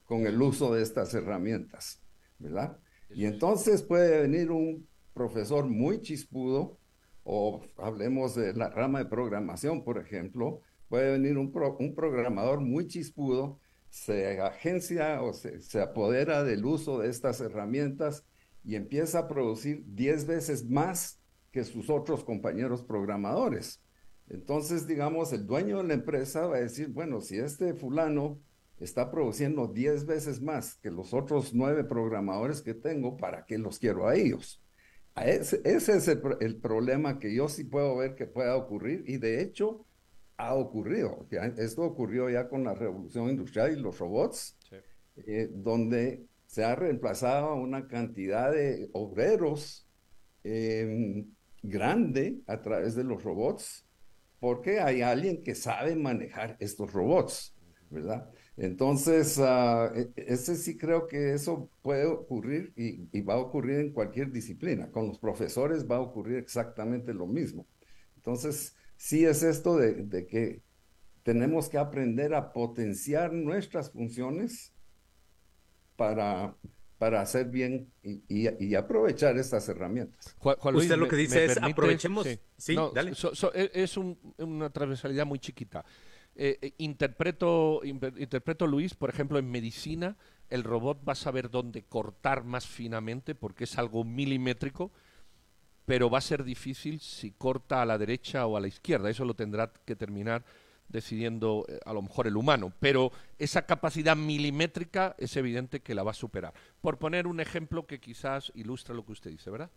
con 0.05 0.27
el 0.27 0.41
uso 0.41 0.75
de 0.75 0.83
estas 0.83 1.15
herramientas, 1.15 2.03
¿verdad? 2.39 2.79
Y 3.11 3.27
entonces 3.27 3.83
puede 3.83 4.23
venir 4.23 4.51
un 4.51 4.87
profesor 5.15 5.67
muy 5.67 6.01
chispudo 6.01 6.79
o 7.25 7.63
hablemos 7.77 8.35
de 8.35 8.55
la 8.55 8.71
rama 8.71 9.01
de 9.01 9.05
programación, 9.07 9.85
por 9.85 9.99
ejemplo, 9.99 10.63
puede 10.89 11.13
venir 11.13 11.37
un, 11.37 11.53
un 11.79 11.95
programador 11.95 12.61
muy 12.61 12.87
chispudo, 12.87 13.61
se 13.91 14.41
agencia 14.41 15.23
o 15.23 15.33
se, 15.33 15.61
se, 15.61 15.81
apodera 15.81 16.43
del 16.45 16.65
uso 16.65 17.01
de 17.01 17.09
estas 17.09 17.41
herramientas 17.41 18.25
y 18.65 18.77
empieza 18.77 19.21
a 19.21 19.29
producir 19.29 19.83
10 19.87 20.27
veces 20.27 20.69
más 20.69 21.21
que 21.51 21.65
sus 21.65 21.91
otros 21.91 22.25
compañeros 22.25 22.83
programadores. 22.83 23.83
Entonces, 24.31 24.87
digamos, 24.87 25.33
el 25.33 25.47
dueño 25.47 25.79
de 25.79 25.89
la 25.89 25.95
empresa 25.95 26.47
va 26.47 26.57
a 26.57 26.61
decir, 26.61 26.89
bueno, 26.89 27.21
si 27.21 27.39
este 27.39 27.75
fulano 27.75 28.41
está 28.79 29.11
produciendo 29.11 29.67
10 29.67 30.07
veces 30.07 30.41
más 30.41 30.77
que 30.77 30.91
los 30.91 31.15
otros 31.15 31.55
nueve 31.55 31.85
programadores 31.85 32.63
que 32.63 32.75
tengo, 32.75 33.17
¿para 33.17 33.45
qué 33.47 33.59
los 33.59 33.79
quiero 33.79 34.07
a 34.07 34.15
ellos? 34.15 34.63
Ese, 35.25 35.61
es 35.65 36.09
el, 36.09 36.57
problema 36.57 37.19
que 37.19 37.35
yo 37.35 37.49
sí 37.49 37.65
puedo 37.65 37.97
ver 37.97 38.15
que 38.15 38.27
pueda 38.27 38.57
ocurrir 38.57 39.03
y 39.07 39.17
de 39.17 39.43
hecho 39.43 39.85
ha 40.37 40.55
ocurrido. 40.55 41.27
esto 41.57 41.83
ocurrió 41.83 42.31
ya 42.31 42.49
con 42.49 42.63
la 42.63 42.75
revolución 42.75 43.29
industrial 43.29 43.73
y 43.73 43.81
los 43.81 43.99
robots, 43.99 44.57
eh, 45.27 45.49
donde 45.53 46.25
se 46.47 46.65
ha 46.65 46.77
reemplazado 46.77 47.57
una 47.57 47.89
cantidad 47.89 48.53
de 48.53 48.89
obreros 48.93 49.89
em, 50.45 51.27
grande 51.63 52.39
a 52.47 52.61
través 52.63 52.95
de 52.95 53.03
los 53.03 53.25
robots, 53.25 53.88
porque 54.41 54.81
hay 54.81 55.03
alguien 55.03 55.43
que 55.43 55.55
sabe 55.55 55.97
manejar 55.97 56.57
estos 56.61 56.93
robots, 56.93 57.55
¿verdad? 57.91 58.31
Entonces, 58.57 59.39
uh, 59.39 60.11
ese 60.17 60.57
sí 60.57 60.77
creo 60.77 61.07
que 61.07 61.33
eso 61.33 61.71
puede 61.81 62.07
ocurrir 62.07 62.73
y, 62.77 63.21
va 63.21 63.35
a 63.35 63.39
ocurrir 63.39 63.79
en 63.79 63.93
cualquier 63.93 64.33
disciplina. 64.33 64.91
Con 64.91 65.07
los 65.07 65.19
profesores 65.21 65.89
va 65.89 65.97
a 65.97 66.01
ocurrir 66.01 66.39
exactamente 66.39 67.15
lo 67.15 67.27
mismo. 67.27 67.67
Entonces, 68.17 68.75
sí 68.97 69.25
es 69.25 69.45
esto 69.45 69.77
de, 69.77 70.27
que 70.27 70.63
tenemos 71.23 71.69
que 71.69 71.79
aprender 71.79 72.35
a 72.35 72.53
potenciar 72.53 73.33
nuestras 73.33 73.93
funciones 73.93 74.75
para, 75.95 76.57
para 76.99 77.21
hacer 77.21 77.47
bien 77.49 77.93
y, 78.03 78.75
aprovechar 78.75 79.39
estas 79.39 79.69
herramientas. 79.69 80.37
Usted 80.43 80.97
lo 80.97 81.09
que 81.09 81.17
dice 81.17 81.45
es 81.45 81.57
aprovechemos. 81.63 82.27
Sí, 82.57 82.77
dale. 82.95 83.13
Es 83.73 83.97
una 83.97 84.71
transversalidad 84.71 85.25
muy 85.25 85.39
chiquita. 85.39 85.85
Eh, 86.35 86.59
eh, 86.61 86.75
interpreto, 86.79 87.81
interpreto, 87.85 88.67
Luis, 88.67 88.95
por 88.95 89.11
ejemplo, 89.11 89.39
en 89.39 89.51
medicina, 89.51 90.17
el 90.51 90.63
robot 90.63 91.01
va 91.09 91.13
a 91.13 91.17
saber 91.17 91.51
dónde 91.51 91.83
cortar 91.83 92.45
más 92.45 92.67
finamente 92.67 93.35
porque 93.35 93.65
es 93.65 93.79
algo 93.79 94.05
milimétrico, 94.05 94.93
pero 95.85 96.11
va 96.11 96.19
a 96.19 96.21
ser 96.21 96.45
difícil 96.45 97.01
si 97.01 97.33
corta 97.33 97.83
a 97.83 97.87
la 97.87 97.99
derecha 97.99 98.47
o 98.47 98.57
a 98.57 98.61
la 98.61 98.69
izquierda. 98.69 99.11
Eso 99.11 99.25
lo 99.25 99.35
tendrá 99.35 99.73
que 99.85 99.97
terminar 99.97 100.45
decidiendo 100.89 101.65
eh, 101.69 101.79
a 101.85 101.93
lo 101.93 102.03
mejor 102.03 102.27
el 102.27 102.37
humano, 102.37 102.73
pero 102.81 103.13
esa 103.39 103.67
capacidad 103.67 104.17
milimétrica 104.17 105.15
es 105.19 105.37
evidente 105.37 105.81
que 105.81 105.95
la 105.95 106.03
va 106.03 106.13
a 106.13 106.15
superar. 106.15 106.55
Por 106.81 106.99
poner 106.99 107.27
un 107.27 107.41
ejemplo 107.41 107.87
que 107.87 108.01
quizás 108.01 108.53
ilustra 108.55 108.95
lo 108.95 109.05
que 109.05 109.13
usted 109.13 109.31
dice, 109.31 109.51
¿verdad? 109.51 109.71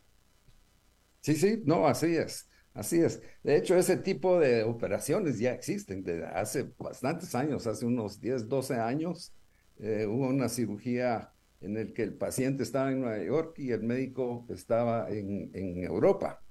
Sí, 1.21 1.35
sí, 1.35 1.61
no, 1.65 1.87
así 1.87 2.15
es. 2.15 2.47
Así 2.73 3.01
es. 3.01 3.21
De 3.43 3.57
hecho, 3.57 3.75
ese 3.75 3.97
tipo 3.97 4.39
de 4.39 4.63
operaciones 4.63 5.39
ya 5.39 5.51
existen 5.51 6.03
desde 6.03 6.25
hace 6.25 6.71
bastantes 6.77 7.35
años, 7.35 7.67
hace 7.67 7.85
unos 7.85 8.21
10, 8.21 8.47
12 8.47 8.75
años. 8.75 9.33
Eh, 9.77 10.05
hubo 10.07 10.27
una 10.27 10.47
cirugía 10.47 11.33
en 11.59 11.77
el 11.77 11.93
que 11.93 12.03
el 12.03 12.13
paciente 12.13 12.63
estaba 12.63 12.91
en 12.91 13.01
Nueva 13.01 13.23
York 13.23 13.59
y 13.59 13.71
el 13.71 13.83
médico 13.83 14.45
estaba 14.49 15.09
en, 15.09 15.51
Europa. 15.83 16.41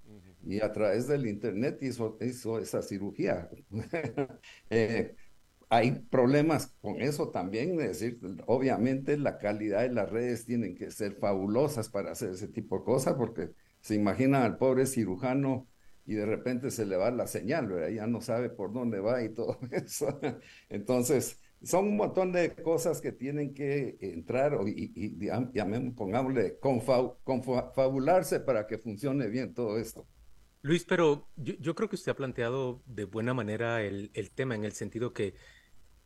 Y 0.42 0.60
a 0.60 0.72
través 0.72 1.06
del 1.06 1.26
Internet 1.26 1.78
hizo, 1.82 2.16
hizo 2.20 2.58
esa 2.58 2.82
cirugía. 2.82 3.48
Eh, 4.70 5.14
hay 5.68 5.92
problemas 5.92 6.74
con 6.80 7.00
eso 7.00 7.30
también, 7.30 7.80
es 7.80 8.00
decir, 8.00 8.18
obviamente 8.46 9.16
la 9.16 9.38
calidad 9.38 9.82
de 9.82 9.90
las 9.92 10.10
redes 10.10 10.44
tienen 10.46 10.74
que 10.76 10.90
ser 10.90 11.14
fabulosas 11.16 11.88
para 11.88 12.12
hacer 12.12 12.30
ese 12.30 12.48
tipo 12.48 12.78
de 12.78 12.84
cosas, 12.84 13.14
porque 13.14 13.52
se 13.80 13.94
imagina 13.94 14.44
al 14.44 14.58
pobre 14.58 14.86
cirujano 14.86 15.68
y 16.06 16.14
de 16.14 16.26
repente 16.26 16.70
se 16.72 16.86
le 16.86 16.96
va 16.96 17.10
la 17.12 17.26
señal, 17.28 17.68
ya 17.94 18.06
no 18.06 18.20
sabe 18.20 18.50
por 18.50 18.72
dónde 18.72 19.00
va 19.00 19.22
y 19.22 19.28
todo 19.32 19.58
eso. 19.70 20.18
Entonces, 20.68 21.38
son 21.62 21.86
un 21.88 21.96
montón 21.96 22.32
de 22.32 22.54
cosas 22.54 23.00
que 23.00 23.12
tienen 23.12 23.54
que 23.54 23.96
entrar 24.00 24.58
y, 24.66 24.92
y, 24.94 25.90
pongámosle, 25.92 26.58
confabularse 26.58 28.40
para 28.40 28.66
que 28.66 28.78
funcione 28.78 29.28
bien 29.28 29.54
todo 29.54 29.78
esto. 29.78 30.08
Luis, 30.62 30.84
pero 30.84 31.26
yo, 31.36 31.74
creo 31.74 31.88
que 31.88 31.96
usted 31.96 32.12
ha 32.12 32.16
planteado 32.16 32.82
de 32.84 33.04
buena 33.04 33.32
manera 33.32 33.82
el, 33.82 34.10
tema 34.34 34.54
en 34.54 34.64
el 34.64 34.72
sentido 34.72 35.14
que 35.14 35.34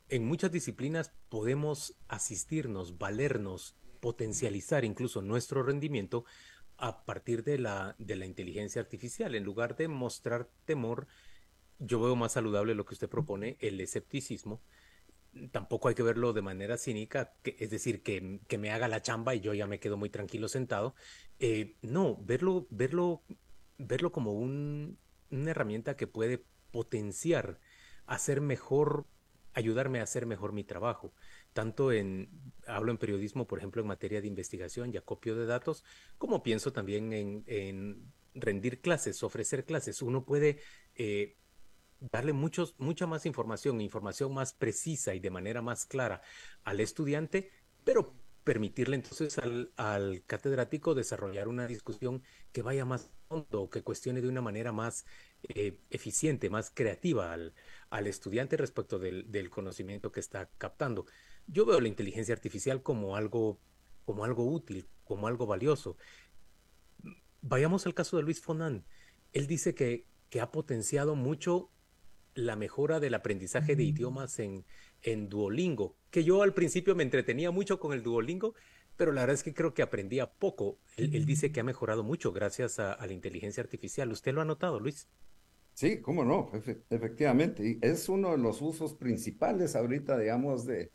en 0.07 0.25
muchas 0.25 0.51
disciplinas 0.51 1.11
podemos 1.27 1.97
asistirnos, 2.07 2.97
valernos, 2.97 3.75
potencializar 3.99 4.85
incluso 4.85 5.21
nuestro 5.21 5.61
rendimiento 5.61 6.23
a 6.77 7.03
partir 7.03 7.43
de 7.43 7.57
la, 7.57 7.95
inteligencia 7.99 8.81
artificial. 8.81 9.35
En 9.35 9.43
lugar 9.43 9.75
de 9.75 9.89
mostrar 9.89 10.49
temor, 10.63 11.07
yo 11.79 11.99
veo 11.99 12.15
más 12.15 12.31
saludable 12.31 12.75
lo 12.75 12.85
que 12.85 12.93
usted 12.93 13.09
propone, 13.09 13.57
el 13.59 13.81
escepticismo. 13.81 14.61
Tampoco 15.51 15.89
hay 15.89 15.95
que 15.95 16.03
verlo 16.03 16.31
de 16.31 16.41
manera 16.41 16.77
cínica, 16.77 17.33
es 17.43 17.69
decir, 17.69 18.03
que, 18.03 18.39
me 18.57 18.71
haga 18.71 18.87
la 18.87 19.01
chamba 19.01 19.35
y 19.35 19.41
yo 19.41 19.53
ya 19.53 19.67
me 19.67 19.81
quedo 19.81 19.97
muy 19.97 20.09
tranquilo 20.09 20.47
sentado. 20.47 20.95
Eh, 21.39 21.75
no, 21.81 22.15
verlo, 22.23 22.67
verlo, 22.69 23.21
verlo 23.77 24.11
como 24.11 24.33
un, 24.33 24.97
una 25.31 25.51
herramienta 25.51 25.97
que 25.97 26.07
puede 26.07 26.43
potenciar, 26.71 27.59
hacer 28.05 28.41
mejor, 28.41 29.05
ayudarme 29.53 29.99
a 29.99 30.03
hacer 30.03 30.25
mejor 30.25 30.53
mi 30.53 30.63
trabajo 30.63 31.13
tanto 31.55 31.93
en, 31.93 32.29
hablo 32.67 32.91
en 32.91 32.97
periodismo, 32.97 33.47
por 33.47 33.59
ejemplo, 33.59 33.81
en 33.81 33.87
materia 33.87 34.19
de 34.19 34.27
investigación 34.27 34.93
y 34.93 34.97
acopio 34.97 35.37
de 35.37 35.45
datos, 35.45 35.85
como 36.17 36.43
pienso 36.43 36.73
también 36.73 37.13
en, 37.13 38.11
rendir 38.33 38.81
clases, 38.81 39.23
ofrecer 39.23 39.63
clases. 39.63 40.01
Uno 40.01 40.25
puede 40.25 40.59
eh, 40.95 41.37
darle 42.11 42.33
muchos, 42.33 42.75
mucha 42.77 43.07
más 43.07 43.25
información, 43.25 43.79
información 43.79 44.33
más 44.33 44.51
precisa 44.51 45.15
y 45.15 45.21
de 45.21 45.29
manera 45.29 45.61
más 45.61 45.85
clara 45.85 46.21
al 46.65 46.81
estudiante, 46.81 47.51
pero 47.85 48.13
permitirle 48.43 48.97
entonces 48.97 49.37
al, 49.37 50.23
catedrático 50.27 50.93
desarrollar 50.93 51.47
una 51.47 51.67
discusión 51.67 52.21
que 52.51 52.63
vaya 52.63 52.83
más 52.83 53.11
hondo, 53.27 53.69
que 53.69 53.83
cuestione 53.83 54.21
de 54.21 54.27
una 54.27 54.41
manera 54.41 54.71
más 54.71 55.05
eh, 55.43 55.77
eficiente, 55.89 56.49
más 56.49 56.71
creativa 56.73 57.33
al, 57.33 57.53
estudiante 58.07 58.57
respecto 58.57 58.99
del, 58.99 59.31
del, 59.31 59.49
conocimiento 59.49 60.11
que 60.11 60.19
está 60.19 60.49
captando. 60.57 61.05
Yo 61.47 61.65
veo 61.65 61.79
la 61.79 61.87
inteligencia 61.87 62.33
artificial 62.33 62.81
como 62.81 63.15
algo, 63.15 63.59
como 64.05 64.25
algo 64.25 64.45
útil, 64.51 64.87
como 65.03 65.27
algo 65.27 65.45
valioso. 65.45 65.97
Vayamos 67.41 67.85
al 67.85 67.93
caso 67.93 68.17
de 68.17 68.23
Luis 68.23 68.41
Fonan. 68.41 68.85
Él 69.31 69.47
dice 69.47 69.75
que, 69.75 70.05
que 70.29 70.41
ha 70.41 70.51
potenciado 70.51 71.15
mucho 71.15 71.71
la 72.33 72.55
mejora 72.55 72.99
del 72.99 73.13
aprendizaje 73.13 73.75
de 73.75 73.83
idiomas 73.83 74.39
en, 74.39 74.65
en 75.01 75.29
Duolingo, 75.29 75.95
que 76.11 76.23
yo 76.23 76.41
al 76.41 76.53
principio 76.53 76.95
me 76.95 77.03
entretenía 77.03 77.51
mucho 77.51 77.79
con 77.79 77.93
el 77.93 78.03
Duolingo, 78.03 78.55
pero 78.97 79.11
la 79.11 79.21
verdad 79.21 79.35
es 79.35 79.43
que 79.43 79.53
creo 79.53 79.73
que 79.73 79.81
aprendía 79.81 80.31
poco. 80.31 80.79
Él, 80.97 81.25
dice 81.25 81.51
que 81.51 81.59
ha 81.59 81.63
mejorado 81.63 82.03
mucho 82.03 82.31
gracias 82.31 82.79
a, 82.79 83.05
la 83.05 83.13
inteligencia 83.13 83.61
artificial. 83.61 84.11
¿Usted 84.11 84.33
lo 84.33 84.41
ha 84.41 84.45
notado, 84.45 84.79
Luis? 84.79 85.07
Sí, 85.73 86.01
cómo 86.01 86.23
no, 86.23 86.49
efectivamente. 86.89 87.67
Y 87.67 87.79
es 87.81 88.07
uno 88.07 88.31
de 88.31 88.37
los 88.37 88.61
usos 88.61 88.93
principales 88.93 89.75
ahorita, 89.75 90.17
digamos, 90.17 90.65
de, 90.65 90.91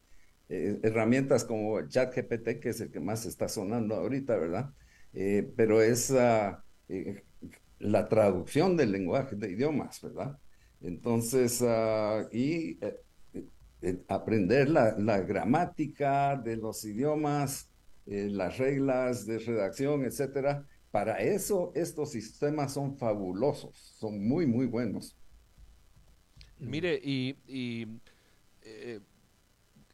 eh, 0.53 0.81
herramientas 0.83 1.45
como 1.45 1.81
ChatGPT, 1.87 2.59
que 2.61 2.71
es 2.71 2.81
el 2.81 2.91
que 2.91 2.99
más 2.99 3.25
está 3.25 3.49
sonando 3.49 3.95
ahorita, 3.95 4.37
¿verdad? 4.37 4.75
Eh, 5.13 5.53
pero 5.57 5.81
es 5.81 6.11
eh, 6.11 7.25
la 7.79 8.09
traducción 8.09 8.77
del 8.77 8.91
lenguaje 8.91 9.37
de 9.37 9.53
idiomas, 9.53 10.03
¿verdad? 10.03 10.39
Entonces, 10.81 11.63
ah, 11.63 12.27
y 12.33 12.81
aprender 14.09 14.71
la, 14.71 14.99
la, 14.99 15.21
gramática 15.21 16.37
de 16.37 16.57
los 16.57 16.85
idiomas, 16.85 17.70
las 18.11 18.59
reglas 18.59 19.27
de 19.27 19.39
redacción, 19.39 20.05
etcétera. 20.05 20.67
Para 20.91 21.21
eso, 21.21 21.73
estos 21.75 22.11
sistemas 22.11 22.75
son 22.75 22.97
fabulosos, 22.97 23.77
son 23.99 24.27
muy, 24.27 24.47
muy 24.47 24.67
buenos. 24.67 25.17
Mire, 26.59 27.01
y, 27.03 27.37
y 27.47 27.87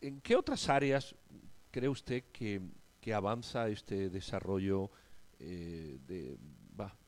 ¿En 0.00 0.20
qué 0.20 0.36
otras 0.36 0.68
áreas 0.68 1.14
cree 1.70 1.88
usted 1.88 2.24
que, 2.32 2.60
avanza 3.14 3.68
este 3.68 4.10
desarrollo 4.10 4.90
eh, 5.38 5.98
de, 6.06 6.36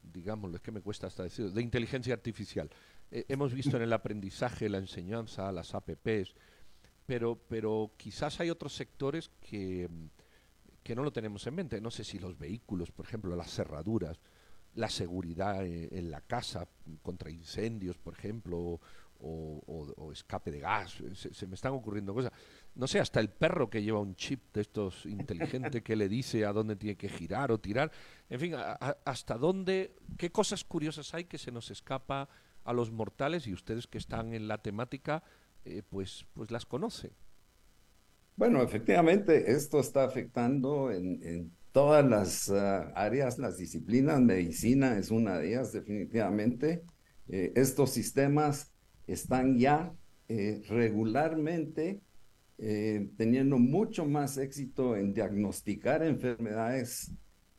digámoslo, 0.03 0.57
es 0.57 0.62
que 0.62 0.71
me 0.71 0.81
cuesta 0.81 1.09
decirlo, 1.09 1.50
de 1.50 1.62
inteligencia 1.62 2.15
artificial? 2.15 2.71
Eh, 3.11 3.25
hemos 3.29 3.53
visto 3.53 3.77
en 3.77 3.83
el 3.83 3.93
aprendizaje, 3.93 4.69
la 4.69 4.79
enseñanza, 4.79 5.50
las 5.53 5.75
APPs, 5.75 6.35
pero, 7.07 7.37
pero 7.49 7.93
quizás 7.97 8.41
hay 8.41 8.50
otros 8.50 8.75
sectores 8.75 9.31
que, 9.41 9.88
que 10.88 10.97
no 10.97 11.02
lo 11.02 11.12
tenemos 11.12 11.47
en 11.47 11.54
mente. 11.54 11.83
No 11.83 11.90
sé 11.90 12.02
si 12.02 12.18
los 12.18 12.38
vehículos, 12.38 12.90
por 12.90 13.04
ejemplo, 13.04 13.37
las 13.37 13.52
cerraduras, 13.52 14.18
la 14.75 14.88
seguridad 14.88 15.62
en, 15.66 15.88
en 15.92 16.11
la 16.11 16.23
casa 16.23 16.66
contra 17.02 17.30
incendios, 17.30 17.99
por 17.99 18.14
ejemplo, 18.14 18.80
o, 19.21 20.11
escape 20.11 20.50
de 20.50 20.61
gas. 20.61 20.97
Se, 21.14 21.47
me 21.47 21.57
están 21.57 21.73
ocurriendo 21.73 22.14
cosas. 22.14 22.33
No 22.75 22.87
sé, 22.87 23.00
hasta 23.00 23.21
el 23.21 23.28
perro 23.28 23.68
que 23.68 23.83
lleva 23.83 24.00
un 24.00 24.16
chip 24.16 24.54
de 24.54 24.62
estos 24.62 25.04
inteligentes 25.04 25.83
que 25.83 25.95
le 25.95 26.09
dice 26.09 26.47
a 26.47 26.54
dónde 26.54 26.76
tiene 26.76 26.97
que 26.97 27.11
girar 27.11 27.52
o 27.52 27.59
tirar. 27.59 27.92
En 28.30 28.40
fin, 28.40 28.54
hasta 29.04 29.37
dónde, 29.37 29.95
qué 30.16 30.33
cosas 30.33 30.64
curiosas 30.64 31.12
hay 31.12 31.25
que 31.25 31.37
se 31.37 31.52
nos 31.52 31.71
escapa 31.71 32.30
a 32.64 32.73
los 32.73 32.90
mortales 32.90 33.47
y 33.47 33.52
ustedes 33.52 33.87
que 33.87 33.99
están 33.99 34.33
en 34.33 34.49
la 34.49 34.59
temática, 34.62 35.23
eh, 35.66 35.83
pues, 35.87 36.25
pues 36.33 36.50
las 36.50 36.64
conocen. 36.64 37.12
Bueno, 38.38 38.62
efectivamente, 38.62 39.50
esto 39.50 39.80
está 39.80 40.04
afectando 40.04 40.92
en, 40.92 41.50
todas 41.73 42.09
las 42.09 42.49
ah, 42.50 42.92
áreas, 42.95 43.37
las 43.37 43.59
disciplinas. 43.59 44.21
Medicina 44.21 44.97
es 44.97 45.11
una 45.11 45.38
de 45.38 45.49
ellas, 45.49 45.73
definitivamente. 45.73 46.85
Eh, 47.28 47.52
estos 47.57 47.90
sistemas 47.90 48.73
están 49.09 49.59
ya 49.59 49.92
eh, 50.28 50.62
regularmente 50.68 52.00
eh, 52.59 53.11
teniendo 53.16 53.59
mucho 53.59 54.07
más 54.07 54.38
éxito 54.38 54.97
en 54.97 55.12
diagnosticar 55.12 56.04
enfermedades 56.04 57.11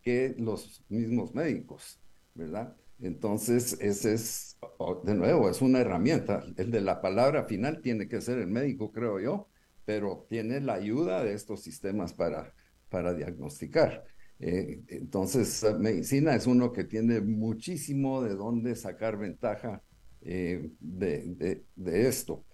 que 0.02 0.34
los 0.38 0.86
mismos 0.88 1.36
médicos, 1.36 2.00
¿verdad? 2.36 2.74
Entonces, 3.02 3.78
ese 3.82 4.14
es, 4.14 4.58
de 5.04 5.14
nuevo, 5.14 5.50
es 5.50 5.62
una 5.62 5.80
herramienta. 5.80 6.42
El 6.56 6.72
de 6.72 6.80
la 6.80 7.02
palabra 7.02 7.44
final 7.44 7.82
tiene 7.82 8.08
que 8.08 8.22
ser 8.22 8.38
el 8.38 8.48
médico, 8.48 8.94
creo 8.94 9.20
yo, 9.20 9.50
pero 9.90 10.28
tiene 10.30 10.62
la 10.62 10.76
ayuda 10.76 11.24
de 11.24 11.34
estos 11.34 11.64
sistemas 11.64 12.14
para, 12.14 12.54
para 12.90 13.16
diagnosticar. 13.16 14.06
Eh, 14.40 14.84
entonces, 14.88 15.66
medicina 15.80 16.36
es 16.36 16.46
uno 16.46 16.72
que 16.72 16.84
tiene 16.84 17.22
muchísimo 17.22 18.22
de 18.22 18.36
dónde 18.36 18.76
sacar 18.76 19.18
ventaja 19.18 19.82
eh, 20.22 20.70
de, 20.80 21.64
de, 21.76 22.08
esto. 22.08 22.46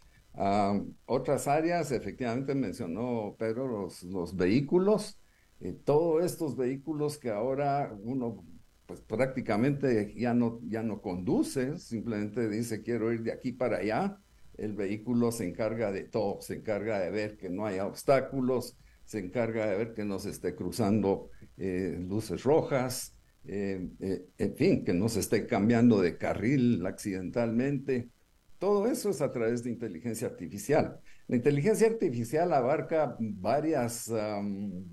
otras 1.05 1.49
áreas, 1.49 1.91
efectivamente 1.91 2.55
mencionó 2.55 3.35
Pedro, 3.37 3.67
los, 3.67 4.03
los 4.03 4.33
vehículos, 4.37 5.19
eh, 5.59 5.73
todos 5.83 6.23
estos 6.23 6.55
vehículos 6.55 7.17
que 7.17 7.31
ahora 7.31 7.93
uno 8.01 8.45
pues 8.85 9.01
prácticamente 9.01 10.13
ya 10.15 10.33
no, 10.33 10.61
ya 10.69 10.83
no 10.83 11.01
conduce, 11.01 11.79
simplemente 11.79 12.47
dice 12.47 12.81
quiero 12.81 13.11
ir 13.11 13.23
de 13.23 13.33
aquí 13.33 13.51
para 13.51 13.79
allá, 13.79 14.21
el 14.57 14.73
vehículo 14.73 15.31
se 15.31 15.47
encarga 15.47 15.91
de 15.91 16.03
todo, 16.03 16.41
se 16.41 16.55
encarga 16.55 16.99
de 16.99 17.11
ver 17.11 17.37
que 17.37 17.49
no 17.49 17.65
haya 17.65 17.85
obstáculos, 17.85 18.77
se 19.05 19.19
encarga 19.19 19.67
de 19.67 19.77
ver 19.77 19.93
que 19.93 20.03
no 20.03 20.19
se 20.19 20.31
esté 20.31 20.55
cruzando 20.55 21.29
eh, 21.57 21.97
luces 21.99 22.43
rojas, 22.43 23.15
eh, 23.47 23.87
eh, 23.99 24.25
en 24.37 24.55
fin, 24.55 24.83
que 24.83 24.93
no 24.93 25.07
se 25.07 25.19
esté 25.19 25.45
cambiando 25.45 26.01
de 26.01 26.17
carril 26.17 26.85
accidentalmente. 26.85 28.09
Todo 28.57 28.87
eso 28.87 29.11
es 29.11 29.21
a 29.21 29.31
través 29.31 29.63
de 29.63 29.69
inteligencia 29.69 30.27
artificial. 30.27 30.99
La 31.27 31.35
inteligencia 31.35 31.87
artificial 31.87 32.53
abarca 32.53 33.15
varias 33.19 34.11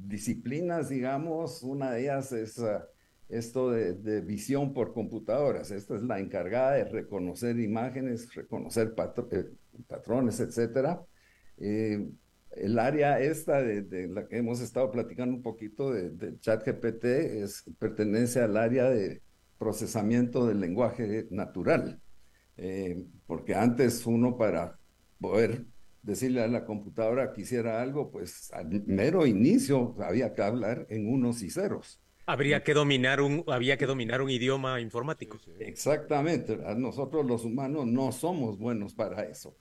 disciplinas, 0.07 0.89
digamos. 0.89 1.63
Una 1.63 1.93
de 1.93 2.03
ellas 2.03 2.33
es 2.33 2.59
ah, 2.59 2.87
esto 3.33 3.71
de, 3.71 4.21
visión 4.21 4.73
por 4.73 4.93
computadoras. 4.93 5.71
Esta 5.71 5.97
es 5.97 6.03
la 6.03 6.21
encargada 6.21 6.73
de 6.73 6.85
reconocer 6.85 7.59
imágenes, 7.59 8.35
reconocer 8.35 8.95
eh, 9.33 9.45
patrones, 9.89 10.41
etcétera 10.41 11.03
el 12.57 12.79
área 12.79 13.21
esta 13.21 13.63
de, 13.63 14.09
la 14.09 14.27
que 14.27 14.39
hemos 14.39 14.61
estado 14.61 14.91
platicando 14.91 15.37
un 15.37 15.43
poquito 15.43 15.93
de, 15.93 16.11
de 16.11 16.39
ChatGPT 16.39 17.05
es, 17.05 17.65
pertenece 17.79 18.41
al 18.41 18.57
área 18.57 18.91
de 18.91 19.23
procesamiento 19.59 20.47
del 20.47 20.61
lenguaje 20.61 21.27
natural. 21.31 22.01
Eh, 22.57 23.07
porque 23.27 23.55
antes 23.55 24.07
uno 24.07 24.37
para 24.37 24.79
poder 25.21 25.65
decirle 26.03 26.43
a 26.43 26.49
la 26.49 26.67
computadora 26.67 27.33
que 27.33 27.43
hiciera 27.43 27.81
algo, 27.81 28.11
pues 28.11 28.53
al 28.53 28.85
mero 28.87 29.27
inicio 29.27 29.97
había 30.01 30.35
que 30.35 30.43
hablar 30.43 30.87
en 30.91 31.09
unos 31.09 31.43
y 31.43 31.51
ceros. 31.51 32.01
Habría 32.27 32.63
que 32.63 32.75
dominar 32.75 33.21
un, 33.21 33.45
había 33.49 33.77
que 33.77 33.87
dominar 33.87 34.23
un 34.23 34.31
idioma 34.31 34.81
informático. 34.81 35.39
Exactamente. 35.59 36.57
Nosotros 36.77 37.27
los 37.27 37.45
humanos 37.45 37.87
no 37.87 38.13
somos 38.13 38.59
buenos 38.59 38.95
para 38.95 39.25
eso. 39.25 39.57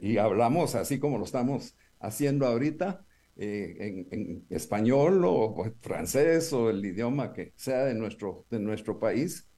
Y 0.00 0.18
hablamos 0.18 0.74
así 0.74 0.98
como 0.98 1.18
lo 1.18 1.24
estamos 1.24 1.74
haciendo 2.00 2.46
ahorita 2.46 3.04
eh, 3.36 4.06
en, 4.10 4.46
español 4.50 5.22
o, 5.26 5.64
francés 5.80 6.52
o 6.52 6.70
el 6.70 6.84
idioma 6.84 7.32
que 7.32 7.52
sea 7.56 7.84
de 7.84 7.94
nuestro, 7.94 8.46
de 8.50 8.60
nuestro 8.60 8.98
país. 8.98 9.48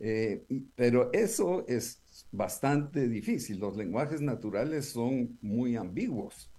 Eh, 0.00 0.44
pero 0.74 1.10
eso 1.12 1.66
es 1.66 2.02
bastante 2.30 3.08
difícil. 3.08 3.58
Los 3.58 3.76
lenguajes 3.76 4.20
naturales 4.20 4.86
son 4.86 5.38
muy 5.40 5.76
ambiguos. 5.76 6.50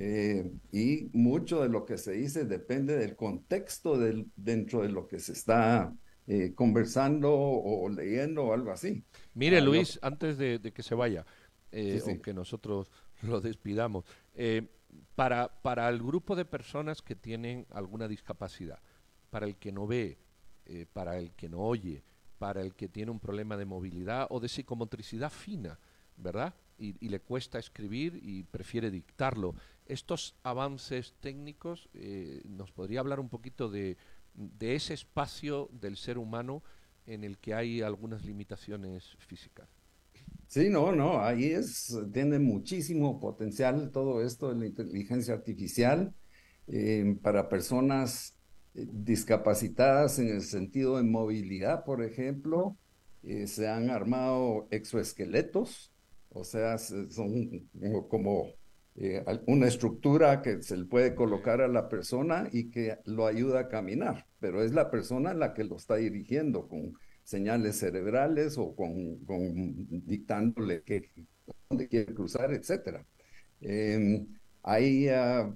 Eh, 0.00 0.48
y 0.70 1.10
mucho 1.12 1.60
de 1.60 1.68
lo 1.68 1.84
que 1.84 1.98
se 1.98 2.12
dice 2.12 2.44
depende 2.44 2.96
del 2.96 3.16
contexto 3.16 3.98
del, 3.98 4.26
dentro 4.36 4.82
de 4.82 4.90
lo 4.90 5.08
que 5.08 5.18
se 5.18 5.32
está 5.32 5.92
eh, 6.28 6.52
conversando 6.54 7.32
o 7.32 7.88
leyendo 7.88 8.44
o 8.44 8.52
algo 8.52 8.70
así. 8.70 9.02
Mire, 9.34 9.58
ah, 9.58 9.60
Luis, 9.60 9.98
antes 10.02 10.38
de, 10.38 10.60
que 10.72 10.82
se 10.82 10.94
vaya, 10.94 11.26
eh, 11.72 12.00
aunque 12.06 12.32
nosotros 12.32 12.90
lo 13.22 13.40
despidamos, 13.40 14.04
eh, 14.34 14.68
para, 15.14 15.48
para 15.62 15.88
el 15.88 15.98
grupo 15.98 16.36
de 16.36 16.44
personas 16.44 17.02
que 17.02 17.16
tienen 17.16 17.66
alguna 17.70 18.08
discapacidad, 18.08 18.78
para 19.30 19.46
el 19.46 19.56
que 19.56 19.72
no 19.72 19.86
ve, 19.86 20.18
eh, 20.66 20.86
para 20.92 21.18
el 21.18 21.32
que 21.32 21.48
no 21.48 21.60
oye, 21.60 22.04
para 22.38 22.60
el 22.60 22.74
que 22.74 22.88
tiene 22.88 23.10
un 23.10 23.20
problema 23.20 23.56
de 23.56 23.64
movilidad 23.64 24.26
o 24.30 24.38
de 24.38 24.48
psicomotricidad 24.48 25.30
fina, 25.30 25.78
¿verdad? 26.16 26.54
Y, 26.78 27.08
le 27.08 27.20
cuesta 27.20 27.58
escribir 27.58 28.20
y 28.22 28.44
prefiere 28.44 28.90
dictarlo. 28.90 29.54
Estos 29.86 30.36
avances 30.42 31.14
técnicos, 31.20 31.88
¿nos 32.44 32.70
podría 32.70 33.00
hablar 33.00 33.18
un 33.18 33.28
poquito 33.28 33.68
de, 33.68 33.96
de 34.34 34.74
ese 34.76 34.94
espacio 34.94 35.68
del 35.72 35.96
ser 35.96 36.18
humano 36.18 36.62
en 37.08 37.24
el 37.24 37.38
que 37.38 37.54
hay 37.54 37.80
algunas 37.80 38.24
limitaciones 38.24 39.16
físicas. 39.18 39.68
Sí, 40.46 40.68
no, 40.70 40.92
no, 40.92 41.20
ahí 41.20 41.46
es, 41.46 41.96
tiene 42.12 42.38
muchísimo 42.38 43.20
potencial 43.20 43.90
todo 43.90 44.22
esto 44.22 44.48
de 44.48 44.60
la 44.60 44.66
inteligencia 44.66 45.34
artificial 45.34 46.14
eh, 46.68 47.16
para 47.22 47.48
personas 47.48 48.34
eh, 48.74 48.86
discapacitadas 48.90 50.18
en 50.18 50.28
el 50.28 50.42
sentido 50.42 50.96
de 50.96 51.02
movilidad, 51.02 51.84
por 51.84 52.02
ejemplo, 52.02 52.76
eh, 53.22 53.46
se 53.46 53.68
han 53.68 53.90
armado 53.90 54.68
exoesqueletos, 54.70 55.92
o 56.30 56.44
sea, 56.44 56.78
son 56.78 57.68
como 58.08 58.52
una 59.46 59.68
estructura 59.68 60.42
que 60.42 60.62
se 60.62 60.76
le 60.76 60.84
puede 60.84 61.14
colocar 61.14 61.60
a 61.60 61.68
la 61.68 61.88
persona 61.88 62.48
y 62.52 62.70
que 62.70 62.98
lo 63.04 63.26
ayuda 63.26 63.60
a 63.60 63.68
caminar, 63.68 64.26
pero 64.40 64.62
es 64.62 64.72
la 64.72 64.90
persona 64.90 65.34
la 65.34 65.54
que 65.54 65.64
lo 65.64 65.76
está 65.76 65.96
dirigiendo 65.96 66.66
con 66.68 66.94
señales 67.22 67.78
cerebrales 67.78 68.56
o 68.58 68.74
con, 68.74 69.18
dictándole 70.06 70.82
que, 70.82 71.10
dónde 71.68 71.86
quiere 71.86 72.14
cruzar, 72.14 72.52
etc. 72.52 73.04
Em, 73.60 74.26
hay 74.62 75.08
ah, 75.08 75.54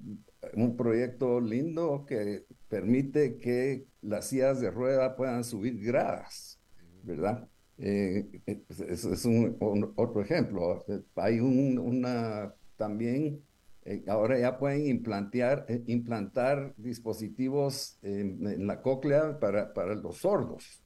un 0.54 0.76
proyecto 0.76 1.40
lindo 1.40 2.04
que 2.06 2.44
permite 2.68 3.38
que 3.38 3.86
las 4.02 4.28
sillas 4.28 4.60
de 4.60 4.70
rueda 4.70 5.16
puedan 5.16 5.44
subir 5.44 5.82
gradas, 5.82 6.60
¿verdad? 7.02 7.48
Eh, 7.78 8.40
es, 8.46 9.04
es 9.04 9.24
un, 9.24 9.56
otro 9.96 10.22
ejemplo. 10.22 10.84
Hay 11.16 11.40
un, 11.40 11.78
una 11.78 12.54
también, 12.76 13.42
eh, 13.84 14.04
ahora 14.08 14.38
ya 14.38 14.58
pueden 14.58 14.86
implantar, 14.86 15.64
eh, 15.68 15.82
implantar 15.86 16.74
dispositivos 16.76 17.98
en 18.02 18.66
la 18.66 18.80
cóclea 18.82 19.38
para, 19.38 19.72
para, 19.72 19.94
los 19.94 20.18
sordos, 20.18 20.82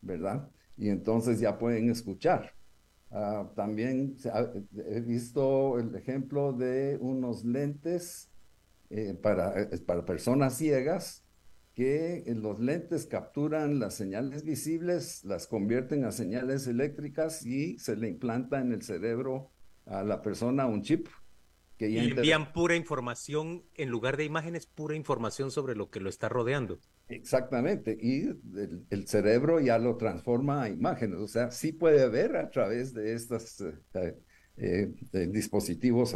¿verdad? 0.00 0.48
Y 0.76 0.88
entonces 0.88 1.40
ya 1.40 1.58
pueden 1.58 1.90
escuchar. 1.90 2.54
Ah, 3.12 3.50
también 3.56 4.16
he 4.86 5.00
visto 5.00 5.78
el 5.78 5.94
ejemplo 5.96 6.52
de 6.52 6.96
unos 7.00 7.44
lentes 7.44 8.30
eh, 8.88 9.14
para, 9.14 9.68
para 9.84 10.04
personas 10.04 10.56
ciegas 10.56 11.24
que 11.80 12.24
los 12.36 12.60
lentes 12.60 13.06
capturan 13.06 13.78
las 13.78 13.94
señales 13.94 14.44
visibles, 14.44 15.24
las 15.24 15.46
convierten 15.46 16.04
a 16.04 16.12
señales 16.12 16.66
eléctricas 16.66 17.46
y 17.46 17.78
se 17.78 17.96
le 17.96 18.06
implanta 18.06 18.60
en 18.60 18.72
el 18.72 18.82
cerebro 18.82 19.50
a 19.86 20.02
la 20.02 20.20
persona 20.20 20.66
un 20.66 20.82
chip 20.82 21.08
y 21.78 21.96
envían 21.96 22.52
pura 22.52 22.76
información, 22.76 23.64
en 23.76 23.88
lugar 23.88 24.18
de 24.18 24.26
imágenes, 24.26 24.66
pura 24.66 24.94
información 24.94 25.50
sobre 25.50 25.74
lo 25.74 25.88
que 25.88 26.00
lo 26.00 26.10
está 26.10 26.28
rodeando. 26.28 26.78
Exactamente, 27.08 27.96
y 27.98 28.28
el, 28.90 29.08
cerebro 29.08 29.58
ya 29.58 29.78
lo 29.78 29.96
transforma 29.96 30.64
a 30.64 30.68
imágenes, 30.68 31.18
o 31.18 31.28
sea, 31.28 31.50
sí 31.50 31.72
puede 31.72 32.06
ver 32.10 32.36
a 32.36 32.50
través 32.50 32.92
de 32.92 33.14
estos 33.14 33.62
eh, 33.94 34.18
eh, 34.62 34.92
dispositivos 35.28 36.14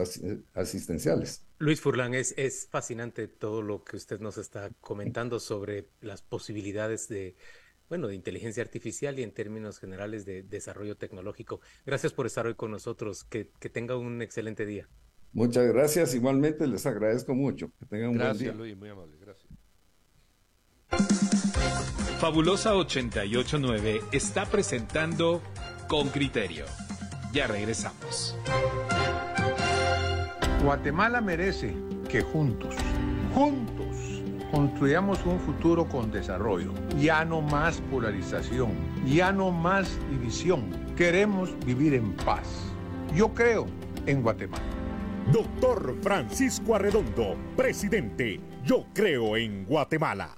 asistenciales. 0.52 1.46
Luis 1.58 1.80
Furlan, 1.80 2.14
es, 2.14 2.34
es 2.36 2.68
fascinante 2.70 3.26
todo 3.26 3.62
lo 3.62 3.84
que 3.84 3.96
usted 3.96 4.20
nos 4.20 4.36
está 4.36 4.70
comentando 4.80 5.40
sobre 5.40 5.88
las 6.02 6.20
posibilidades 6.20 7.08
de, 7.08 7.36
bueno, 7.88 8.06
de 8.06 8.14
inteligencia 8.14 8.62
artificial 8.62 9.18
y 9.18 9.22
en 9.22 9.32
términos 9.32 9.78
generales 9.78 10.26
de 10.26 10.42
desarrollo 10.42 10.96
tecnológico. 10.96 11.62
Gracias 11.86 12.12
por 12.12 12.26
estar 12.26 12.46
hoy 12.46 12.54
con 12.54 12.70
nosotros, 12.70 13.24
que, 13.24 13.50
que 13.58 13.70
tenga 13.70 13.96
un 13.96 14.20
excelente 14.20 14.66
día. 14.66 14.88
Muchas 15.32 15.66
gracias. 15.66 16.14
Igualmente 16.14 16.66
les 16.66 16.84
agradezco 16.84 17.34
mucho. 17.34 17.70
Que 17.78 17.86
tengan 17.86 18.10
un 18.10 18.18
buen 18.18 18.36
día. 18.36 18.52
Luis, 18.52 18.76
muy 18.76 18.90
amable. 18.90 19.16
Gracias. 19.18 19.48
Fabulosa 22.20 22.76
889 22.76 24.02
está 24.12 24.44
presentando 24.46 25.42
Con 25.88 26.08
Criterio. 26.08 26.66
Ya 27.34 27.48
regresamos. 27.48 28.36
Guatemala 30.62 31.20
merece 31.20 31.74
que 32.08 32.22
juntos, 32.22 32.76
juntos, 33.34 34.22
construyamos 34.52 35.26
un 35.26 35.40
futuro 35.40 35.88
con 35.88 36.12
desarrollo. 36.12 36.72
Ya 37.00 37.24
no 37.24 37.40
más 37.40 37.80
polarización, 37.90 38.70
ya 39.04 39.32
no 39.32 39.50
más 39.50 39.98
división. 40.12 40.70
Queremos 40.96 41.50
vivir 41.66 41.94
en 41.94 42.14
paz. 42.14 42.46
Yo 43.16 43.34
creo 43.34 43.66
en 44.06 44.22
Guatemala. 44.22 44.62
Doctor 45.32 45.96
Francisco 46.02 46.76
Arredondo, 46.76 47.34
presidente. 47.56 48.40
Yo 48.64 48.86
creo 48.94 49.36
en 49.36 49.64
Guatemala. 49.64 50.36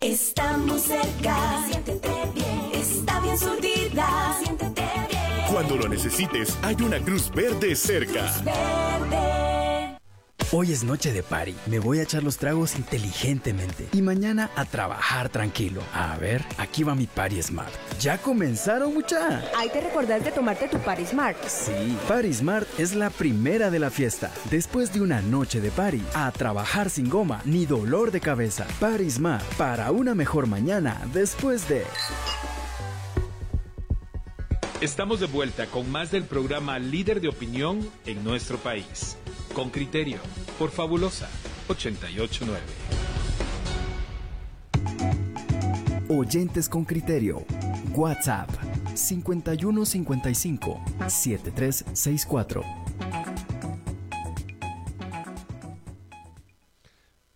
Estamos 0.00 0.80
cerca, 0.80 1.66
siéntete 1.68 2.08
bien. 2.34 2.70
Está 2.72 3.20
bien 3.20 3.36
surdida, 3.36 4.38
siéntete 4.42 4.80
bien. 4.80 4.89
Cuando 5.50 5.76
lo 5.76 5.88
necesites, 5.88 6.56
hay 6.62 6.76
una 6.76 7.00
cruz 7.00 7.28
verde 7.34 7.74
cerca. 7.74 8.30
Hoy 10.52 10.72
es 10.72 10.84
noche 10.84 11.12
de 11.12 11.24
party. 11.24 11.56
Me 11.66 11.80
voy 11.80 11.98
a 11.98 12.02
echar 12.02 12.22
los 12.22 12.36
tragos 12.36 12.76
inteligentemente. 12.76 13.88
Y 13.92 14.00
mañana 14.00 14.50
a 14.54 14.64
trabajar 14.64 15.28
tranquilo. 15.28 15.82
A 15.92 16.16
ver, 16.18 16.44
aquí 16.58 16.84
va 16.84 16.94
mi 16.94 17.06
Party 17.06 17.42
Smart. 17.42 17.72
¿Ya 18.00 18.18
comenzaron, 18.18 18.94
mucha? 18.94 19.42
Ahí 19.56 19.68
te 19.70 19.80
recordás 19.80 20.24
de 20.24 20.30
tomarte 20.30 20.68
tu 20.68 20.78
Party 20.78 21.04
Smart. 21.06 21.36
Sí, 21.46 21.96
Party 22.06 22.32
Smart 22.32 22.68
es 22.78 22.94
la 22.94 23.10
primera 23.10 23.70
de 23.70 23.80
la 23.80 23.90
fiesta. 23.90 24.30
Después 24.50 24.92
de 24.92 25.00
una 25.00 25.20
noche 25.20 25.60
de 25.60 25.72
party, 25.72 26.02
a 26.14 26.30
trabajar 26.30 26.90
sin 26.90 27.10
goma 27.10 27.42
ni 27.44 27.66
dolor 27.66 28.12
de 28.12 28.20
cabeza. 28.20 28.66
Party 28.78 29.10
Smart, 29.10 29.44
para 29.56 29.90
una 29.90 30.14
mejor 30.14 30.46
mañana 30.46 31.00
después 31.12 31.68
de... 31.68 31.84
Estamos 34.80 35.20
de 35.20 35.26
vuelta 35.26 35.66
con 35.66 35.92
más 35.92 36.10
del 36.10 36.24
programa 36.24 36.78
Líder 36.78 37.20
de 37.20 37.28
Opinión 37.28 37.86
en 38.06 38.24
nuestro 38.24 38.56
país. 38.56 39.18
Con 39.52 39.68
criterio, 39.68 40.16
por 40.58 40.70
Fabulosa 40.70 41.28
889. 41.68 42.58
Oyentes 46.08 46.66
con 46.70 46.86
criterio. 46.86 47.44
WhatsApp 47.94 48.48
5155 48.94 50.82
7364. 51.08 52.64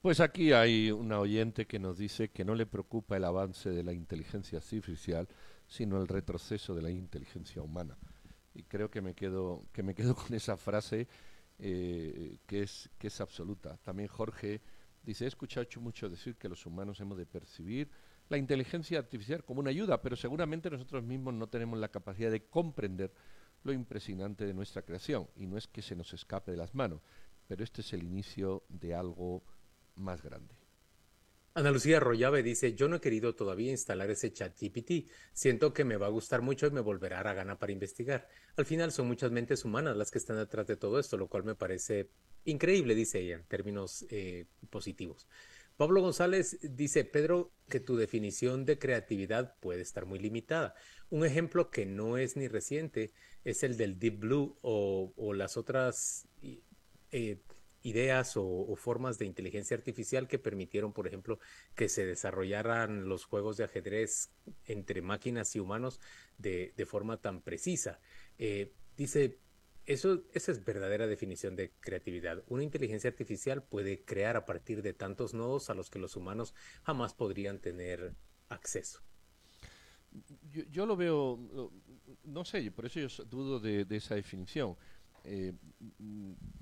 Pues 0.00 0.20
aquí 0.20 0.52
hay 0.52 0.90
una 0.90 1.18
oyente 1.18 1.66
que 1.66 1.78
nos 1.78 1.98
dice 1.98 2.30
que 2.30 2.46
no 2.46 2.54
le 2.54 2.64
preocupa 2.64 3.18
el 3.18 3.24
avance 3.24 3.68
de 3.68 3.82
la 3.82 3.92
inteligencia 3.92 4.58
artificial, 4.58 5.28
sino 5.74 6.00
el 6.00 6.06
retroceso 6.06 6.72
de 6.72 6.82
la 6.82 6.90
inteligencia 6.90 7.60
humana. 7.60 7.98
Y 8.54 8.62
creo 8.62 8.92
que 8.92 9.02
me 9.02 9.14
quedo, 9.14 9.66
que 9.72 9.82
me 9.82 9.94
quedo 9.94 10.14
con 10.14 10.32
esa 10.32 10.56
frase 10.56 11.08
eh, 11.58 12.38
que, 12.46 12.62
es, 12.62 12.88
que 12.96 13.08
es 13.08 13.20
absoluta. 13.20 13.76
También 13.78 14.08
Jorge 14.08 14.60
dice, 15.02 15.24
he 15.24 15.28
escuchado 15.28 15.66
mucho 15.80 16.08
decir 16.08 16.36
que 16.36 16.48
los 16.48 16.64
humanos 16.64 17.00
hemos 17.00 17.18
de 17.18 17.26
percibir 17.26 17.90
la 18.28 18.38
inteligencia 18.38 19.00
artificial 19.00 19.44
como 19.44 19.60
una 19.60 19.70
ayuda, 19.70 20.00
pero 20.00 20.14
seguramente 20.14 20.70
nosotros 20.70 21.02
mismos 21.02 21.34
no 21.34 21.48
tenemos 21.48 21.76
la 21.80 21.88
capacidad 21.88 22.30
de 22.30 22.46
comprender 22.46 23.12
lo 23.64 23.72
impresionante 23.72 24.46
de 24.46 24.54
nuestra 24.54 24.82
creación. 24.82 25.28
Y 25.34 25.46
no 25.46 25.58
es 25.58 25.66
que 25.66 25.82
se 25.82 25.96
nos 25.96 26.12
escape 26.12 26.52
de 26.52 26.56
las 26.56 26.72
manos, 26.72 27.00
pero 27.48 27.64
este 27.64 27.80
es 27.80 27.92
el 27.92 28.04
inicio 28.04 28.62
de 28.68 28.94
algo 28.94 29.42
más 29.96 30.22
grande. 30.22 30.54
Ana 31.56 31.70
Lucía 31.70 31.98
Arroyave 31.98 32.42
dice, 32.42 32.74
yo 32.74 32.88
no 32.88 32.96
he 32.96 33.00
querido 33.00 33.36
todavía 33.36 33.70
instalar 33.70 34.10
ese 34.10 34.32
chat 34.32 34.60
GPT. 34.60 35.08
Siento 35.32 35.72
que 35.72 35.84
me 35.84 35.96
va 35.96 36.06
a 36.06 36.10
gustar 36.10 36.42
mucho 36.42 36.66
y 36.66 36.72
me 36.72 36.80
volverá 36.80 37.20
a 37.20 37.32
gana 37.32 37.60
para 37.60 37.70
investigar. 37.70 38.26
Al 38.56 38.66
final 38.66 38.90
son 38.90 39.06
muchas 39.06 39.30
mentes 39.30 39.64
humanas 39.64 39.96
las 39.96 40.10
que 40.10 40.18
están 40.18 40.36
detrás 40.36 40.66
de 40.66 40.76
todo 40.76 40.98
esto, 40.98 41.16
lo 41.16 41.28
cual 41.28 41.44
me 41.44 41.54
parece 41.54 42.10
increíble, 42.44 42.96
dice 42.96 43.20
ella, 43.20 43.36
en 43.36 43.44
términos 43.44 44.04
eh, 44.10 44.46
positivos. 44.68 45.28
Pablo 45.76 46.00
González 46.00 46.58
dice, 46.60 47.04
Pedro, 47.04 47.52
que 47.68 47.78
tu 47.78 47.96
definición 47.96 48.64
de 48.64 48.80
creatividad 48.80 49.54
puede 49.60 49.82
estar 49.82 50.06
muy 50.06 50.18
limitada. 50.18 50.74
Un 51.08 51.24
ejemplo 51.24 51.70
que 51.70 51.86
no 51.86 52.18
es 52.18 52.36
ni 52.36 52.48
reciente 52.48 53.12
es 53.44 53.62
el 53.62 53.76
del 53.76 54.00
Deep 54.00 54.18
Blue 54.18 54.58
o, 54.60 55.32
las 55.34 55.56
otras 55.56 56.26
eh, 57.12 57.38
ideas 57.84 58.32
o, 58.36 58.74
formas 58.76 59.18
de 59.18 59.26
inteligencia 59.26 59.76
artificial 59.76 60.26
que 60.26 60.38
permitieron, 60.38 60.92
por 60.92 61.06
ejemplo, 61.06 61.38
que 61.76 61.88
se 61.88 62.04
desarrollaran 62.04 63.08
los 63.08 63.26
juegos 63.26 63.56
de 63.56 63.64
ajedrez 63.64 64.30
entre 64.64 65.02
máquinas 65.02 65.54
y 65.54 65.60
humanos 65.60 66.00
de, 66.38 66.72
forma 66.88 67.20
tan 67.20 67.42
precisa. 67.42 68.00
Eh, 68.38 68.72
dice, 68.96 69.38
eso, 69.86 70.24
esa 70.32 70.50
es 70.50 70.64
verdadera 70.64 71.06
definición 71.06 71.56
de 71.56 71.72
creatividad. 71.80 72.42
Una 72.48 72.64
inteligencia 72.64 73.10
artificial 73.10 73.62
puede 73.62 74.02
crear 74.02 74.36
a 74.36 74.46
partir 74.46 74.80
de 74.82 74.94
tantos 74.94 75.34
nodos 75.34 75.68
a 75.68 75.74
los 75.74 75.90
que 75.90 75.98
los 75.98 76.16
humanos 76.16 76.54
jamás 76.84 77.12
podrían 77.12 77.60
tener 77.60 78.14
acceso. 78.48 79.02
Yo, 80.70 80.86
lo 80.86 80.96
veo, 80.96 81.70
no 82.22 82.44
sé, 82.44 82.70
por 82.70 82.86
eso 82.86 83.00
yo 83.00 83.24
dudo 83.24 83.60
de, 83.60 83.84
esa 83.90 84.14
definición. 84.14 84.76
Eh, 85.24 85.54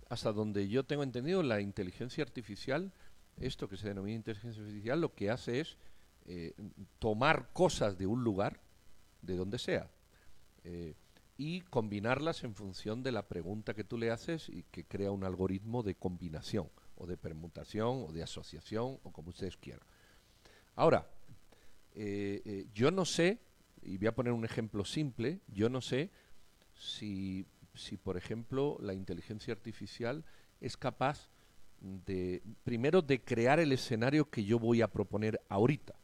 hasta 0.08 0.32
donde 0.32 0.68
yo 0.68 0.84
tengo 0.84 1.02
entendido, 1.02 1.42
la 1.42 1.60
inteligencia 1.60 2.22
artificial, 2.22 2.92
esto 3.36 3.68
que 3.68 3.76
se 3.76 3.88
denomina 3.88 4.16
inteligencia 4.16 4.62
artificial, 4.62 5.00
lo 5.00 5.14
que 5.14 5.30
hace 5.30 5.60
es 5.60 5.76
eh, 6.26 6.54
tomar 6.98 7.52
cosas 7.52 7.98
de 7.98 8.06
un 8.06 8.22
lugar, 8.22 8.60
de 9.20 9.36
donde 9.36 9.58
sea, 9.58 9.90
eh, 10.64 10.94
y 11.36 11.62
combinarlas 11.62 12.44
en 12.44 12.54
función 12.54 13.02
de 13.02 13.10
la 13.10 13.26
pregunta 13.26 13.74
que 13.74 13.84
tú 13.84 13.98
le 13.98 14.10
haces 14.10 14.48
y 14.48 14.62
que 14.70 14.84
crea 14.84 15.10
un 15.10 15.24
algoritmo 15.24 15.82
de 15.82 15.96
combinación, 15.96 16.68
o 16.96 17.06
de 17.06 17.16
permutación, 17.16 18.04
o 18.08 18.12
de 18.12 18.22
asociación, 18.22 18.98
o 19.02 19.10
como 19.10 19.30
ustedes 19.30 19.56
quieran. 19.56 19.86
Ahora, 20.76 21.08
yo 22.74 22.90
no 22.90 23.04
sé, 23.04 23.38
y 23.82 23.98
voy 23.98 24.06
a 24.06 24.14
poner 24.14 24.32
un 24.32 24.44
ejemplo 24.44 24.84
simple, 24.84 25.40
yo 25.48 25.68
no 25.68 25.80
sé 25.80 26.10
si 26.74 27.46
si, 27.74 27.96
por 27.96 28.16
ejemplo, 28.16 28.78
la 28.80 28.94
inteligencia 28.94 29.52
artificial 29.52 30.24
es 30.60 30.76
capaz 30.76 31.30
de, 31.80 32.42
primero, 32.64 33.02
de 33.02 33.20
crear 33.20 33.58
el 33.58 33.72
escenario 33.72 34.30
que 34.30 34.44
yo 34.44 34.58
voy 34.58 34.82
a 34.82 34.88
proponer 34.88 35.40
ahorita, 35.48 35.94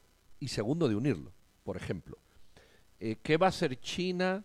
y 0.41 0.49
segundo, 0.49 0.89
de 0.89 0.97
unirlo. 0.97 1.33
Por 1.65 1.77
ejemplo, 1.77 2.19
eh, 3.01 3.17
¿qué 3.23 3.37
va 3.37 3.47
a 3.47 3.51
hacer 3.51 3.79
China 3.81 4.45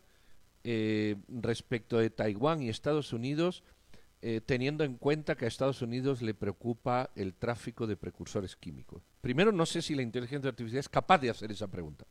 eh, 0.63 1.15
respecto 1.27 1.97
de 1.97 2.09
Taiwán 2.09 2.62
y 2.62 2.69
Estados 2.69 3.13
Unidos, 3.13 3.63
eh, 4.21 4.41
teniendo 4.45 4.83
en 4.83 4.95
cuenta 4.95 5.36
que 5.36 5.45
a 5.45 5.47
Estados 5.47 5.81
Unidos 5.81 6.21
le 6.21 6.33
preocupa 6.33 7.09
el 7.15 7.33
tráfico 7.33 7.88
de 7.88 7.97
precursores 7.97 8.55
químicos? 8.55 9.03
Primero, 9.21 9.51
no 9.51 9.65
sé 9.65 9.81
si 9.81 9.95
la 9.95 10.01
inteligencia 10.01 10.49
artificial 10.49 10.79
es 10.79 10.89
capaz 10.89 11.19
de 11.19 11.29
hacer 11.29 11.51
esa 11.51 11.67
pregunta 11.67 12.05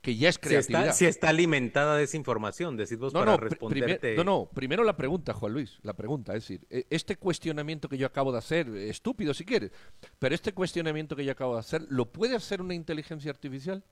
que 0.00 0.16
ya 0.16 0.28
es 0.28 0.38
creatividad. 0.38 0.94
Si 0.94 1.06
está, 1.06 1.28
alimentada 1.28 1.96
de 1.96 2.04
esa 2.04 2.16
información, 2.16 2.76
decís 2.76 2.98
vos, 2.98 3.12
para 3.12 3.36
responderte... 3.36 4.14
no, 4.16 4.24
no, 4.24 4.50
primero 4.52 4.84
la 4.84 4.96
pregunta, 4.96 5.34
Juan 5.34 5.52
Luis, 5.52 5.78
la 5.82 5.94
pregunta, 5.94 6.34
es 6.34 6.44
decir, 6.44 6.66
e, 6.70 6.86
este 6.90 7.16
cuestionamiento 7.16 7.88
que 7.88 7.98
yo 7.98 8.06
acabo 8.06 8.32
de 8.32 8.38
hacer, 8.38 8.68
estúpido 8.68 9.34
si 9.34 9.44
quieres, 9.44 9.72
pero 10.18 10.34
este 10.34 10.52
cuestionamiento 10.52 11.16
que 11.16 11.24
yo 11.24 11.32
acabo 11.32 11.54
de 11.54 11.60
hacer, 11.60 11.86
¿lo 11.88 12.12
puede 12.12 12.36
hacer 12.36 12.60
una 12.60 12.74
inteligencia 12.74 13.30
artificial? 13.30 13.84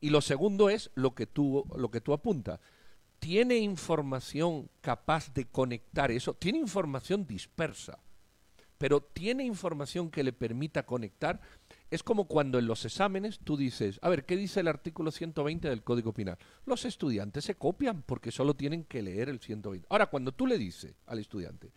Y 0.00 0.10
lo 0.10 0.20
segundo 0.20 0.70
es 0.70 0.90
lo 0.94 1.14
que 1.14 1.26
tú, 1.26 1.64
lo 1.76 1.90
que 1.90 2.00
tú 2.00 2.12
apuntas. 2.12 2.60
¿Tiene 3.18 3.56
información 3.56 4.70
capaz 4.80 5.32
de 5.34 5.46
conectar 5.46 6.10
eso? 6.12 6.34
Tiene 6.34 6.58
información 6.58 7.26
dispersa, 7.26 7.98
pero 8.76 9.00
tiene 9.00 9.44
información 9.44 10.08
que 10.08 10.22
le 10.22 10.32
permita 10.32 10.86
conectar 10.86 11.40
es 11.90 12.02
como 12.02 12.26
cuando 12.26 12.58
en 12.58 12.66
los 12.66 12.84
exámenes 12.84 13.38
tú 13.40 13.56
dices, 13.56 13.98
a 14.02 14.08
ver, 14.08 14.24
¿qué 14.24 14.36
dice 14.36 14.60
el 14.60 14.68
artículo 14.68 15.10
120 15.10 15.68
del 15.68 15.82
Código 15.82 16.12
Penal? 16.12 16.38
Los 16.66 16.84
estudiantes 16.84 17.44
se 17.44 17.54
copian 17.54 18.02
porque 18.02 18.30
solo 18.30 18.54
tienen 18.54 18.84
que 18.84 19.02
leer 19.02 19.28
el 19.28 19.40
120. 19.40 19.86
Ahora, 19.90 20.06
cuando 20.06 20.32
tú 20.32 20.46
le 20.46 20.58
dices 20.58 20.94
al 21.06 21.18
estudiante, 21.18 21.72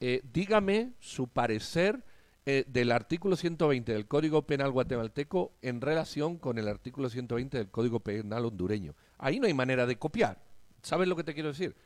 eh, 0.00 0.22
dígame 0.32 0.94
su 0.98 1.28
parecer 1.28 2.04
eh, 2.46 2.64
del 2.66 2.90
artículo 2.92 3.36
120 3.36 3.92
del 3.92 4.06
Código 4.06 4.46
Penal 4.46 4.72
guatemalteco 4.72 5.52
en 5.62 5.80
relación 5.80 6.38
con 6.38 6.58
el 6.58 6.66
artículo 6.66 7.08
120 7.08 7.58
del 7.58 7.70
Código 7.70 8.00
Penal 8.00 8.44
hondureño. 8.44 8.94
Ahí 9.18 9.38
no 9.38 9.46
hay 9.46 9.54
manera 9.54 9.86
de 9.86 9.98
copiar. 9.98 10.42
¿Sabes 10.82 11.08
lo 11.08 11.14
que 11.14 11.24
te 11.24 11.34
quiero 11.34 11.50
decir? 11.50 11.76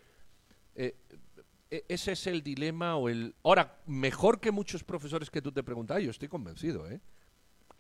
Eh, 0.75 0.95
e, 1.71 1.85
ese 1.89 2.13
es 2.13 2.27
el 2.27 2.43
dilema 2.43 2.97
o 2.97 3.09
el... 3.09 3.35
Ahora, 3.43 3.81
mejor 3.87 4.41
que 4.41 4.51
muchos 4.51 4.85
profesores 4.85 5.31
que 5.31 5.43
tú 5.43 5.53
te 5.53 5.63
preguntas, 5.63 6.03
yo 6.03 6.11
estoy 6.11 6.29
convencido, 6.29 6.89
¿eh? 6.89 7.01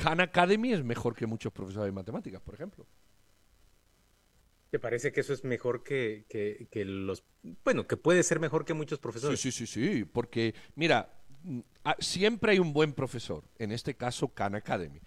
Khan 0.02 0.20
Academy 0.20 0.72
es 0.72 0.82
mejor 0.82 1.14
que 1.14 1.26
muchos 1.26 1.52
profesores 1.52 1.86
de 1.86 1.92
matemáticas, 1.92 2.40
por 2.40 2.54
ejemplo. 2.54 2.86
¿Te 4.70 4.80
parece 4.80 5.12
que 5.12 5.20
eso 5.20 5.32
es 5.32 5.44
mejor 5.44 5.84
que, 5.84 6.24
que, 6.28 6.84
los... 6.84 7.22
Bueno, 7.62 7.86
que 7.86 7.96
puede 7.96 8.22
ser 8.22 8.40
mejor 8.40 8.64
que 8.64 8.74
muchos 8.74 8.98
profesores? 8.98 9.38
Sí, 9.38 9.52
sí, 9.52 9.66
sí, 9.66 9.92
sí, 9.92 10.04
porque 10.04 10.54
mira, 10.74 11.22
mm, 11.44 11.60
siempre 12.00 12.52
hay 12.52 12.58
un 12.58 12.72
buen 12.72 12.94
profesor, 12.94 13.44
en 13.58 13.70
este 13.70 13.94
caso 13.94 14.28
Khan 14.28 14.56
Academy. 14.56 15.00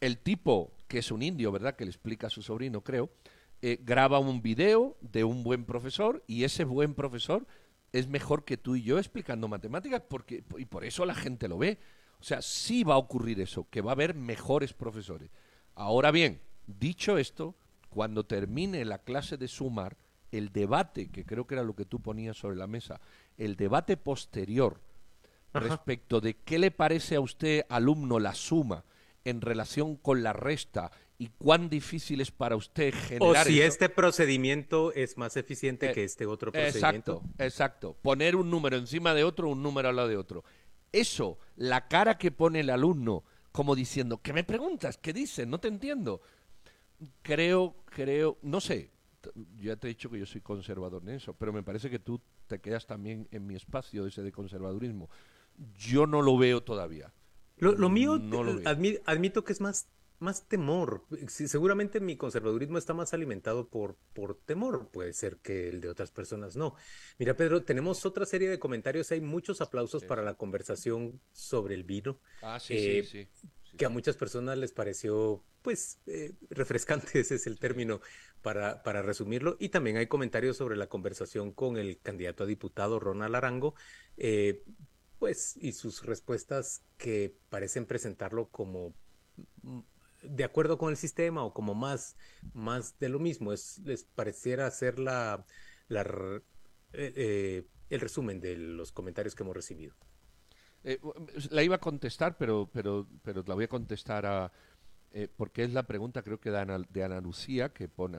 El 0.00 0.18
tipo, 0.18 0.76
que 0.88 0.98
es 0.98 1.10
un 1.10 1.22
indio, 1.22 1.50
¿verdad?, 1.50 1.76
que 1.76 1.84
le 1.84 1.90
explica 1.90 2.26
a 2.26 2.30
su 2.30 2.42
sobrino, 2.42 2.82
creo, 2.82 3.10
eh, 3.62 3.78
graba 3.82 4.18
un 4.18 4.42
video 4.42 4.98
de 5.00 5.24
un 5.24 5.42
buen 5.42 5.64
profesor 5.64 6.22
y 6.26 6.44
ese 6.44 6.64
buen 6.64 6.94
profesor 6.94 7.46
es 7.92 8.08
mejor 8.08 8.44
que 8.44 8.58
tú 8.58 8.76
y 8.76 8.82
yo 8.82 8.98
explicando 8.98 9.48
matemáticas 9.48 10.02
porque, 10.06 10.44
y 10.58 10.66
por 10.66 10.84
eso 10.84 11.06
la 11.06 11.14
gente 11.14 11.48
lo 11.48 11.56
ve. 11.56 11.78
O 12.20 12.24
sea, 12.24 12.42
sí 12.42 12.84
va 12.84 12.94
a 12.94 12.98
ocurrir 12.98 13.40
eso, 13.40 13.66
que 13.70 13.80
va 13.80 13.92
a 13.92 13.94
haber 13.94 14.14
mejores 14.14 14.72
profesores. 14.72 15.30
Ahora 15.74 16.10
bien, 16.10 16.40
dicho 16.66 17.18
esto, 17.18 17.54
cuando 17.90 18.24
termine 18.24 18.84
la 18.84 18.98
clase 18.98 19.36
de 19.36 19.48
sumar, 19.48 19.96
el 20.32 20.52
debate, 20.52 21.10
que 21.10 21.24
creo 21.24 21.46
que 21.46 21.54
era 21.54 21.62
lo 21.62 21.74
que 21.74 21.84
tú 21.84 22.00
ponías 22.00 22.36
sobre 22.36 22.56
la 22.56 22.66
mesa, 22.66 23.00
el 23.36 23.56
debate 23.56 23.96
posterior 23.96 24.80
respecto 25.52 26.20
de 26.20 26.34
qué 26.34 26.58
le 26.58 26.70
parece 26.70 27.14
a 27.14 27.20
usted, 27.20 27.64
alumno, 27.68 28.18
la 28.18 28.34
suma 28.34 28.84
en 29.24 29.40
relación 29.40 29.96
con 29.96 30.22
la 30.22 30.32
resta 30.32 30.90
y 31.16 31.28
cuán 31.28 31.70
difícil 31.70 32.20
es 32.20 32.32
para 32.32 32.56
usted 32.56 32.92
generar. 32.92 33.46
O 33.46 33.48
si 33.48 33.60
este 33.60 33.88
procedimiento 33.88 34.92
es 34.92 35.16
más 35.16 35.36
eficiente 35.36 35.92
que 35.92 36.02
eh, 36.02 36.04
este 36.04 36.26
otro 36.26 36.50
procedimiento. 36.50 37.12
Exacto, 37.12 37.42
exacto. 37.42 37.96
Poner 38.02 38.34
un 38.34 38.50
número 38.50 38.76
encima 38.76 39.14
de 39.14 39.22
otro, 39.22 39.48
un 39.48 39.62
número 39.62 39.88
al 39.88 39.96
lado 39.96 40.08
de 40.08 40.16
otro 40.16 40.44
eso, 41.00 41.38
la 41.56 41.88
cara 41.88 42.18
que 42.18 42.30
pone 42.30 42.60
el 42.60 42.70
alumno, 42.70 43.24
como 43.52 43.74
diciendo, 43.74 44.20
¿qué 44.22 44.32
me 44.32 44.44
preguntas? 44.44 44.98
¿Qué 44.98 45.12
dices? 45.12 45.46
No 45.46 45.58
te 45.58 45.68
entiendo. 45.68 46.20
Creo, 47.22 47.76
creo, 47.86 48.38
no 48.42 48.60
sé, 48.60 48.90
ya 49.56 49.76
te 49.76 49.86
he 49.86 49.90
dicho 49.90 50.10
que 50.10 50.18
yo 50.18 50.26
soy 50.26 50.40
conservador 50.40 51.02
en 51.02 51.10
eso, 51.10 51.34
pero 51.34 51.52
me 51.52 51.62
parece 51.62 51.90
que 51.90 51.98
tú 51.98 52.20
te 52.46 52.60
quedas 52.60 52.86
también 52.86 53.28
en 53.30 53.46
mi 53.46 53.54
espacio 53.54 54.06
ese 54.06 54.22
de 54.22 54.32
conservadurismo. 54.32 55.08
Yo 55.78 56.06
no 56.06 56.22
lo 56.22 56.36
veo 56.36 56.62
todavía. 56.62 57.12
Lo, 57.56 57.88
mío, 57.88 58.20
admito 59.04 59.44
que 59.44 59.52
es 59.52 59.60
más 59.60 59.86
más 60.18 60.48
temor. 60.48 61.04
seguramente 61.28 62.00
mi 62.00 62.16
conservadurismo 62.16 62.78
está 62.78 62.94
más 62.94 63.14
alimentado 63.14 63.68
por, 63.68 63.96
por 64.12 64.36
temor, 64.36 64.88
puede 64.90 65.12
ser 65.12 65.38
que 65.38 65.68
el 65.68 65.80
de 65.80 65.88
otras 65.88 66.10
personas 66.10 66.56
no. 66.56 66.74
Mira, 67.18 67.36
Pedro, 67.36 67.62
tenemos 67.64 68.04
otra 68.06 68.26
serie 68.26 68.48
de 68.48 68.58
comentarios. 68.58 69.10
Hay 69.12 69.20
muchos 69.20 69.60
aplausos 69.60 70.04
para 70.04 70.22
la 70.22 70.34
conversación 70.34 71.20
sobre 71.32 71.74
el 71.74 71.84
vino. 71.84 72.20
Ah, 72.42 72.58
sí, 72.60 72.78
sí, 72.78 72.98
eh, 72.98 73.04
sí, 73.04 73.48
Que 73.76 73.84
a 73.84 73.88
muchas 73.88 74.16
personas 74.16 74.56
les 74.58 74.72
pareció, 74.72 75.44
pues, 75.62 76.00
eh, 76.06 76.32
refrescante, 76.50 77.06
ese 77.20 77.36
es 77.36 77.46
el 77.46 77.58
término 77.58 78.00
para, 78.42 78.82
para 78.82 79.02
resumirlo. 79.02 79.56
Y 79.58 79.70
también 79.70 79.96
hay 79.96 80.06
comentarios 80.06 80.56
sobre 80.56 80.76
la 80.76 80.88
conversación 80.88 81.52
con 81.52 81.76
el 81.76 82.00
candidato 82.00 82.44
a 82.44 82.46
diputado 82.46 83.00
Ronald 83.00 83.34
Arango. 83.34 83.74
Eh, 84.16 84.62
pues, 85.18 85.56
y 85.56 85.72
sus 85.72 86.04
respuestas 86.04 86.82
que 86.98 87.34
parecen 87.48 87.86
presentarlo 87.86 88.48
como 88.50 88.94
de 90.24 90.44
acuerdo 90.44 90.78
con 90.78 90.90
el 90.90 90.96
sistema 90.96 91.44
o 91.44 91.52
como 91.52 91.74
más, 91.74 92.16
más 92.52 92.98
de 92.98 93.08
lo 93.08 93.18
mismo. 93.18 93.52
Es, 93.52 93.78
les 93.84 94.04
pareciera 94.04 94.70
ser 94.70 94.98
la, 94.98 95.46
la 95.88 96.02
eh, 96.92 97.12
eh, 97.16 97.68
el 97.90 98.00
resumen 98.00 98.40
de 98.40 98.56
los 98.56 98.92
comentarios 98.92 99.34
que 99.34 99.42
hemos 99.42 99.54
recibido. 99.54 99.94
Eh, 100.82 101.00
la 101.50 101.62
iba 101.62 101.76
a 101.76 101.80
contestar, 101.80 102.36
pero, 102.36 102.68
pero, 102.72 103.06
pero 103.22 103.42
la 103.46 103.54
voy 103.54 103.64
a 103.64 103.68
contestar 103.68 104.26
a, 104.26 104.52
porque 105.36 105.62
es 105.62 105.72
la 105.72 105.84
pregunta 105.84 106.22
creo 106.22 106.40
que 106.40 106.50
de 106.50 106.58
Ana, 106.58 106.78
de 106.88 107.04
Ana 107.04 107.20
Lucía, 107.20 107.72
que 107.72 107.88
pone, 107.88 108.18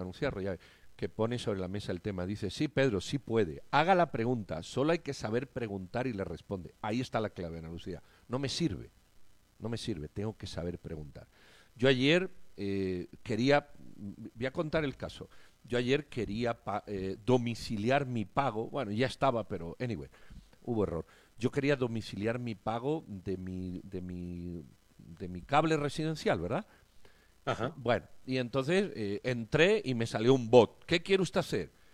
que 0.96 1.10
pone 1.10 1.38
sobre 1.40 1.60
la 1.60 1.68
mesa 1.68 1.92
el 1.92 2.02
tema. 2.02 2.26
Dice, 2.26 2.50
sí, 2.50 2.68
Pedro, 2.68 3.02
sí 3.02 3.20
puede. 3.20 3.64
Haga 3.72 3.96
la 3.96 4.12
pregunta, 4.12 4.64
solo 4.64 4.94
hay 4.94 5.00
que 5.00 5.14
saber 5.14 5.50
preguntar 5.50 6.08
y 6.08 6.14
le 6.14 6.24
responde. 6.24 6.74
Ahí 6.82 7.02
está 7.02 7.20
la 7.20 7.32
clave, 7.32 7.60
Ana 7.60 7.70
Lucía. 7.70 8.02
No 8.28 8.40
me 8.40 8.50
sirve, 8.50 8.92
no 9.60 9.70
me 9.70 9.78
sirve, 9.78 10.08
tengo 10.08 10.38
que 10.38 10.48
saber 10.48 10.80
preguntar. 10.80 11.28
Yo 11.76 11.90
ayer 11.90 12.30
eh, 12.58 13.08
quería, 13.22 13.70
voy 14.34 14.46
a 14.46 14.52
contar 14.52 14.86
el 14.86 14.96
caso, 14.96 15.30
yo 15.64 15.78
ayer 15.78 16.08
quería 16.08 16.58
eh, 16.88 17.18
domiciliar 17.26 18.06
mi 18.06 18.24
pago, 18.24 18.70
bueno, 18.70 18.92
ya 18.92 19.08
estaba, 19.08 19.48
pero 19.48 19.76
anyway, 19.80 20.10
hubo 20.64 20.84
error. 20.84 21.06
Yo 21.38 21.52
quería 21.52 21.76
domiciliar 21.76 22.40
mi 22.40 22.56
pago 22.56 23.04
de 23.08 23.36
mi, 23.36 23.82
de 23.84 24.02
mi, 24.02 24.64
de 24.98 25.28
mi 25.28 25.42
cable 25.42 25.76
residencial, 25.76 26.40
¿verdad? 26.40 26.66
Ajá. 27.44 27.74
Bueno, 27.76 28.06
y 28.26 28.38
entonces 28.38 28.92
eh, 28.96 29.20
entré 29.24 29.82
y 29.84 29.96
me 29.96 30.08
salió 30.08 30.34
un 30.34 30.50
bot. 30.50 30.86
¿Qué 30.86 31.04
quiere 31.04 31.24
usted 31.24 31.40
hacer? 31.40 31.86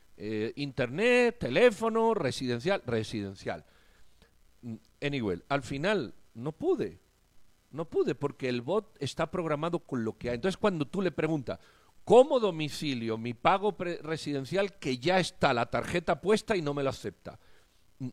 internet, 0.56 1.40
teléfono, 1.40 2.14
residencial, 2.14 2.84
residencial. 2.86 3.66
anyway, 5.02 5.42
al 5.50 5.64
final 5.64 6.14
no 6.36 6.52
pude. 6.52 7.01
No 7.72 7.86
pude 7.86 8.16
porque 8.16 8.50
el 8.50 8.62
bot 8.62 8.96
está 9.00 9.32
programado 9.32 9.80
con 9.80 10.04
lo 10.04 10.18
que 10.18 10.30
hay. 10.30 10.36
Entonces 10.36 10.58
cuando 10.58 10.86
tú 10.86 11.02
le 11.02 11.12
preguntas, 11.12 11.60
¿cómo 12.04 12.40
domicilio 12.40 13.18
mi 13.18 13.34
pago 13.34 13.76
residencial 13.78 14.78
que 14.78 14.98
ya 14.98 15.20
está 15.20 15.54
la 15.54 15.70
tarjeta 15.70 16.22
puesta 16.22 16.56
y 16.56 16.62
no 16.62 16.74
me 16.74 16.84
lo 16.84 16.90
acepta? 16.90 17.40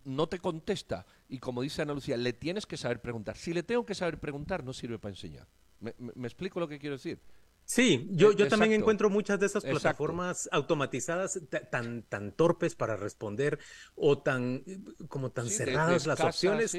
no 0.05 0.29
te 0.29 0.39
contesta. 0.39 1.07
Y 1.29 1.39
como 1.39 1.63
dice 1.63 1.83
Ana 1.83 1.95
Lucía, 1.95 2.17
le 2.17 2.33
tienes 2.33 2.67
que 2.67 2.77
saber 2.77 3.01
preguntar. 3.01 3.37
Si 3.37 3.53
le 3.53 3.63
tengo 3.63 3.87
que 3.87 3.95
saber 3.95 4.19
preguntar, 4.21 4.65
no 4.65 4.73
sirve 4.73 4.99
para 4.99 5.13
enseñar. 5.13 5.47
¿Me, 5.81 5.93
explico 6.27 6.61
lo 6.61 6.69
que 6.69 6.79
quiero 6.79 6.97
decir? 6.97 7.21
Sí, 7.65 8.09
yo, 8.13 8.33
yo 8.33 8.49
también 8.49 8.73
encuentro 8.73 9.11
muchas 9.11 9.39
de 9.39 9.47
esas 9.47 9.63
plataformas 9.63 10.49
automatizadas 10.53 11.39
tan, 11.71 12.03
tan 12.03 12.33
torpes 12.33 12.75
para 12.75 12.97
responder 12.97 13.59
o 13.95 14.19
tan 14.19 14.65
como 15.09 15.31
tan 15.31 15.49
cerradas 15.49 16.07
las 16.07 16.21
opciones 16.21 16.75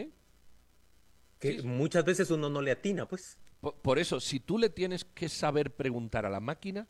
que 1.40 1.62
muchas 1.64 2.06
veces 2.06 2.30
uno 2.32 2.50
no 2.50 2.62
le 2.62 2.72
atina, 2.72 3.08
pues. 3.08 3.38
por, 3.82 4.00
eso, 4.00 4.20
si 4.20 4.40
tú 4.40 4.58
le 4.58 4.70
tienes 4.70 5.06
que 5.06 5.30
saber 5.30 5.72
preguntar 5.72 6.26
a 6.26 6.30
la 6.30 6.40
máquina, 6.40 6.88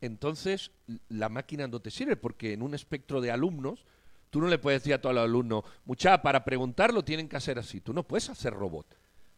entonces 0.00 0.72
la 1.08 1.28
máquina 1.28 1.68
no 1.68 1.80
te 1.80 1.90
sirve, 1.90 2.16
porque 2.16 2.52
en 2.52 2.62
un 2.62 2.74
espectro 2.74 3.20
de 3.20 3.30
alumnos 3.30 3.84
Tú 4.30 4.40
no 4.40 4.46
le 4.46 4.58
puedes 4.58 4.80
decir 4.80 4.94
a 4.94 5.00
todo 5.00 5.12
el 5.12 5.18
alumno, 5.18 5.64
mucha, 5.84 6.22
para 6.22 6.44
preguntarlo 6.44 7.04
tienen 7.04 7.28
que 7.28 7.36
hacer 7.36 7.58
así. 7.58 7.80
Tú 7.80 7.92
no 7.92 8.04
puedes 8.04 8.30
hacer 8.30 8.54
robot. 8.54 8.86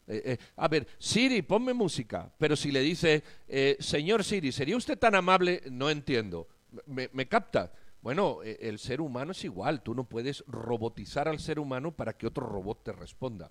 Eh, 0.06 0.22
eh, 0.24 0.38
a 0.56 0.68
ver, 0.68 0.86
Siri, 0.98 1.40
ponme 1.40 1.72
música. 1.72 2.30
Pero 2.38 2.54
si 2.56 2.70
le 2.70 2.80
dice, 2.80 3.24
eh, 3.48 3.76
señor 3.80 4.22
Siri, 4.22 4.52
¿sería 4.52 4.76
usted 4.76 4.98
tan 4.98 5.14
amable? 5.14 5.62
No 5.70 5.88
entiendo. 5.88 6.46
¿Me, 6.86 7.08
me 7.14 7.26
capta? 7.26 7.72
Bueno, 8.02 8.40
el 8.42 8.78
ser 8.78 9.00
humano 9.00 9.32
es 9.32 9.44
igual. 9.44 9.82
Tú 9.82 9.94
no 9.94 10.04
puedes 10.04 10.44
robotizar 10.46 11.26
al 11.26 11.38
ser 11.38 11.58
humano 11.58 11.92
para 11.92 12.12
que 12.14 12.26
otro 12.26 12.46
robot 12.46 12.82
te 12.82 12.92
responda. 12.92 13.50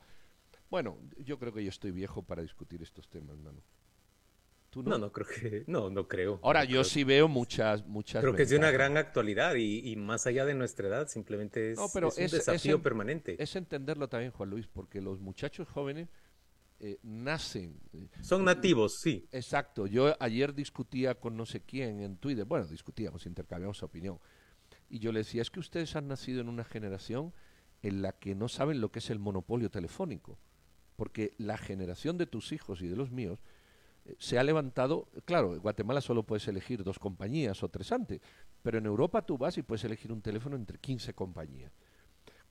Bueno, 0.72 0.98
yo 1.18 1.38
creo 1.38 1.54
que 1.54 1.64
yo 1.64 1.70
estoy 1.70 1.92
viejo 1.92 2.24
para 2.24 2.42
discutir 2.42 2.82
estos 2.82 3.08
temas, 3.08 3.38
hermano 3.38 3.62
no? 4.76 4.98
no? 4.98 5.12
creo 5.12 5.28
que, 5.28 5.64
no, 5.68 5.90
no 5.90 6.08
creo. 6.08 6.40
Ahora, 6.42 6.64
yo 6.64 6.84
sí 6.84 7.04
veo 7.04 7.28
muchas, 7.28 7.86
muchas. 7.86 8.22
Creo 8.22 8.34
que 8.34 8.44
es 8.44 8.50
de 8.50 8.58
una 8.58 8.72
gran 8.72 8.98
actualidad 8.98 9.56
y, 9.56 9.96
más 9.98 10.28
allá 10.28 10.46
de 10.46 10.54
nuestra 10.54 10.88
edad, 10.88 11.08
simplemente 11.08 11.74
es, 11.74 11.80
un 11.80 12.12
desafío 12.16 12.82
permanente. 12.82 13.36
Es 13.42 13.56
entenderlo 13.56 14.08
también, 14.08 14.32
Juan 14.32 14.50
Luis, 14.50 14.68
porque 14.68 15.02
los 15.02 15.20
muchachos 15.20 15.68
jóvenes 15.68 16.08
eh, 16.80 17.00
nacen. 17.04 17.80
Eh, 17.94 18.08
Son 18.22 18.46
nativos, 18.46 19.00
sí. 19.00 19.28
Exacto. 19.32 19.88
Yo 19.88 20.16
ayer 20.20 20.54
discutía 20.54 21.16
con 21.16 21.36
no 21.36 21.46
sé 21.46 21.62
quién 21.62 22.02
en 22.02 22.18
Twitter, 22.18 22.46
bueno, 22.46 22.66
discutíamos, 22.66 23.26
intercambiamos 23.26 23.84
opinión. 23.84 24.20
Y 24.90 25.00
yo 25.00 25.12
le 25.12 25.20
decía, 25.20 25.42
es 25.42 25.52
que 25.52 25.60
ustedes 25.60 25.96
han 25.96 26.08
nacido 26.08 26.42
en 26.42 26.50
una 26.50 26.64
generación 26.64 27.34
en 27.82 28.02
la 28.02 28.14
que 28.14 28.36
no 28.36 28.48
saben 28.48 28.80
lo 28.80 28.92
que 28.92 29.00
es 29.00 29.10
el 29.10 29.20
monopolio 29.20 29.70
telefónico. 29.70 30.38
Porque 31.02 31.34
la 31.40 31.58
generación 31.58 32.20
de 32.20 32.28
tus 32.28 32.52
hijos 32.52 32.84
y 32.84 32.88
de 32.88 32.96
los 32.96 33.10
míos 33.10 33.40
se 34.20 34.38
ha 34.38 34.44
levantado, 34.44 35.08
claro, 35.26 35.56
en 35.56 35.60
Guatemala 35.60 36.00
solo 36.00 36.22
puedes 36.22 36.48
elegir 36.48 36.84
dos 36.84 37.00
compañías 37.00 37.64
o 37.64 37.70
tres 37.70 37.92
antes, 37.92 38.22
pero 38.62 38.78
en 38.78 38.86
Europa 38.86 39.24
tú 39.24 39.36
vas 39.36 39.58
y 39.58 39.64
puedes 39.64 39.84
elegir 39.84 40.12
un 40.12 40.22
teléfono 40.22 40.56
entre 40.56 40.78
15 40.78 41.16
compañías. 41.16 41.72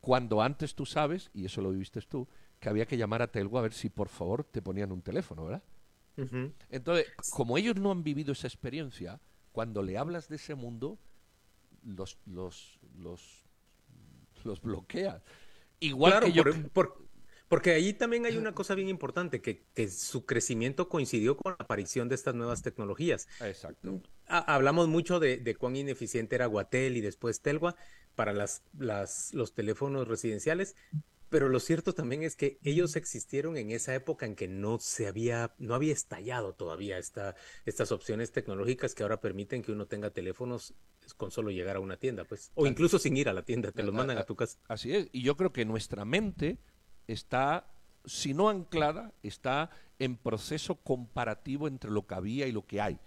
Cuando 0.01 0.43
antes 0.43 0.75
tú 0.75 0.85
sabes, 0.85 1.31
y 1.33 1.45
eso 1.45 1.63
lo 1.63 1.71
viviste 1.71 2.01
tú, 2.01 2.27
que 2.59 2.69
había 2.69 2.87
que 2.87 2.97
llamar 2.97 3.23
a 3.23 3.31
Telgo 3.31 3.57
a 3.57 3.63
ver 3.63 3.73
si 3.73 3.89
por 3.89 4.09
favor 4.09 4.43
te 4.43 4.61
ponían 4.61 4.91
un 4.91 5.03
teléfono, 5.03 5.45
¿verdad? 5.45 5.63
Entonces, 6.71 7.07
como 7.31 7.57
ellos 7.57 7.77
no 7.77 7.93
han 7.93 8.03
vivido 8.03 8.33
esa 8.33 8.49
experiencia, 8.49 9.21
cuando 9.53 9.81
le 9.81 9.97
hablas 9.97 10.29
de 10.29 10.35
ese 10.35 10.57
mundo, 10.57 10.99
los, 11.85 12.19
los, 12.27 12.81
los, 12.99 13.45
los 14.43 14.61
bloqueas. 14.61 15.23
Igual 15.79 16.19
que 16.19 16.33
yo... 16.33 16.43
Porque 17.51 17.73
ahí 17.73 17.93
también 17.93 18.27
hay 18.27 18.37
una 18.37 18.55
cosa 18.55 18.77
bien 18.77 18.89
importante, 18.89 19.43
que, 19.43 19.89
su 19.89 20.25
crecimiento 20.25 20.89
coincidió 20.89 21.37
con 21.37 21.57
la 21.59 21.65
aparición 21.65 22.09
de 22.09 22.15
estas 22.15 22.37
nuevas 22.37 22.63
tecnologías. 22.63 23.27
Exacto. 23.41 24.01
hablamos 24.29 24.87
mucho 24.87 25.19
de, 25.19 25.57
cuán 25.59 25.75
ineficiente 25.75 26.37
era 26.37 26.47
Guatel 26.47 26.97
y 26.97 27.01
después 27.01 27.41
Telgua 27.41 27.75
para 28.15 28.33
las, 28.33 28.63
los 29.33 29.53
teléfonos 29.53 30.07
residenciales, 30.07 30.77
pero 31.29 31.49
lo 31.49 31.59
cierto 31.59 31.93
también 31.93 32.23
es 32.23 32.37
que 32.37 32.61
ellos 32.63 32.95
existieron 32.95 33.57
en 33.57 33.73
esa 33.73 33.97
época 33.97 34.27
en 34.27 34.37
que 34.37 34.47
no 34.47 34.79
se 34.79 35.09
había, 35.09 35.53
no 35.59 35.75
había 35.75 35.93
estallado 35.93 36.55
todavía 36.55 36.99
esta, 36.99 37.35
estas 37.67 37.91
opciones 37.91 38.31
tecnológicas 38.31 38.95
que 38.95 39.03
ahora 39.03 39.21
permiten 39.21 39.63
que 39.63 39.73
uno 39.73 39.87
tenga 39.87 40.11
teléfonos 40.11 40.75
con 41.17 41.33
solo 41.33 41.51
llegar 41.51 41.75
a 41.75 41.81
una 41.81 41.97
tienda, 41.97 42.25
pues, 42.25 42.53
o 42.55 42.69
incluso 42.69 43.01
sin 43.01 43.17
ir 43.17 43.29
a 43.29 43.33
la 43.33 43.43
tienda, 43.43 43.73
te 43.73 43.83
los 43.83 43.93
mandan 43.93 44.19
a 44.19 44.25
tu 44.25 44.37
casa. 44.37 44.57
Así 44.69 44.95
es, 44.95 45.09
y 45.11 45.23
yo 45.23 45.37
creo 45.37 45.53
que 45.53 45.65
nuestra 45.65 46.05
mente 46.05 46.59
está, 47.13 47.67
si 48.05 48.35
no 48.35 48.49
anclada, 48.49 49.13
está 49.23 49.71
en 49.99 50.17
proceso 50.17 50.77
comparativo 50.77 51.69
entre 51.69 51.91
lo 51.91 52.07
que 52.07 52.15
había 52.15 52.47
y 52.47 52.53
lo 52.53 52.67
que 52.67 52.81
hay. 52.81 52.99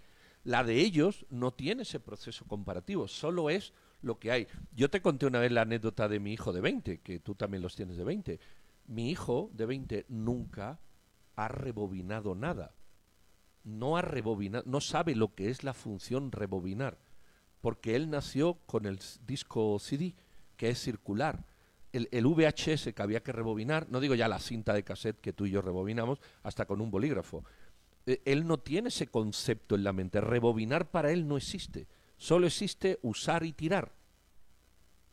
La 0.43 0.63
de 0.63 0.79
ellos 0.79 1.25
no 1.29 1.51
tiene 1.51 1.83
ese 1.83 1.99
proceso 1.99 2.45
comparativo, 2.45 3.07
solo 3.07 3.49
es 3.49 3.73
lo 4.01 4.19
que 4.19 4.31
hay. 4.31 4.47
Yo 4.75 4.89
te 4.89 5.01
conté 5.01 5.25
una 5.25 5.39
vez 5.39 5.51
la 5.51 5.61
anécdota 5.61 6.09
de 6.09 6.19
mi 6.19 6.33
hijo 6.33 6.51
de 6.51 6.61
20, 6.61 6.99
que 6.99 7.19
tú 7.19 7.35
también 7.35 7.63
los 7.63 7.75
tienes 7.75 7.95
de 7.95 8.03
20. 8.03 8.39
Mi 8.87 9.09
hijo 9.09 9.49
de 9.53 9.65
20 9.65 10.05
nunca 10.09 10.79
ha 11.35 11.47
rebobinado 11.47 12.35
nada. 12.35 12.75
No 13.63 13.95
ha 13.95 14.01
rebobinado, 14.01 14.65
no 14.67 14.81
sabe 14.81 15.15
lo 15.15 15.33
que 15.33 15.49
es 15.49 15.63
la 15.63 15.73
función 15.73 16.33
rebobinar, 16.33 16.97
porque 17.61 17.95
él 17.95 18.09
nació 18.09 18.55
con 18.65 18.85
el 18.85 18.99
disco 19.25 19.79
CD, 19.79 20.15
que 20.57 20.69
es 20.69 20.79
circular 20.79 21.45
el, 21.93 22.25
VHS 22.25 22.93
que 22.93 23.01
había 23.01 23.21
que 23.21 23.31
rebobinar, 23.31 23.87
no 23.89 23.99
digo 23.99 24.15
ya 24.15 24.27
la 24.27 24.39
cinta 24.39 24.73
de 24.73 24.83
cassette 24.83 25.21
que 25.21 25.31
tú 25.31 25.45
y 25.45 25.51
yo 25.51 25.61
rebobinamos, 25.61 26.19
hasta 26.41 26.65
con 26.65 26.81
un 26.81 26.89
bolígrafo. 26.89 27.45
Eh, 28.05 28.21
él 28.25 28.47
no 28.47 28.59
tiene 28.59 28.89
ese 28.89 29.07
concepto 29.07 29.75
en 29.75 29.83
la 29.83 29.93
mente. 29.93 30.19
Rebobinar 30.19 30.89
para 30.89 31.11
él 31.11 31.27
no 31.27 31.37
existe. 31.37 31.87
Solo 32.17 32.47
existe 32.47 32.99
usar 33.03 33.45
y 33.45 33.53
tirar. 33.53 33.93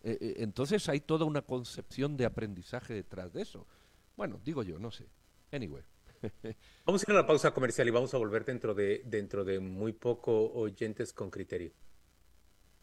Eh, 0.03 0.17
eh, 0.21 0.35
entonces 0.39 0.89
hay 0.89 1.01
toda 1.01 1.27
una 1.27 1.43
concepción 1.43 2.17
de 2.17 2.25
aprendizaje 2.25 2.95
detrás 2.95 3.33
de 3.33 3.43
eso. 3.43 3.67
Bueno, 4.17 4.41
digo 4.43 4.63
yo, 4.63 4.79
no 4.79 4.91
sé. 4.91 5.07
Anyway. 5.53 5.83
vamos 6.87 7.03
a 7.03 7.11
ir 7.11 7.17
a 7.17 7.21
la 7.21 7.27
pausa 7.27 7.53
comercial 7.53 7.89
y 7.89 7.91
vamos 7.91 8.13
a 8.15 8.19
volver 8.19 8.45
dentro 8.45 8.75
de, 8.75 9.03
dentro 9.05 9.45
de 9.45 9.61
muy 9.61 9.93
poco 9.93 10.51
oyentes 10.53 11.13
con 11.13 11.31
criterio. 11.31 11.73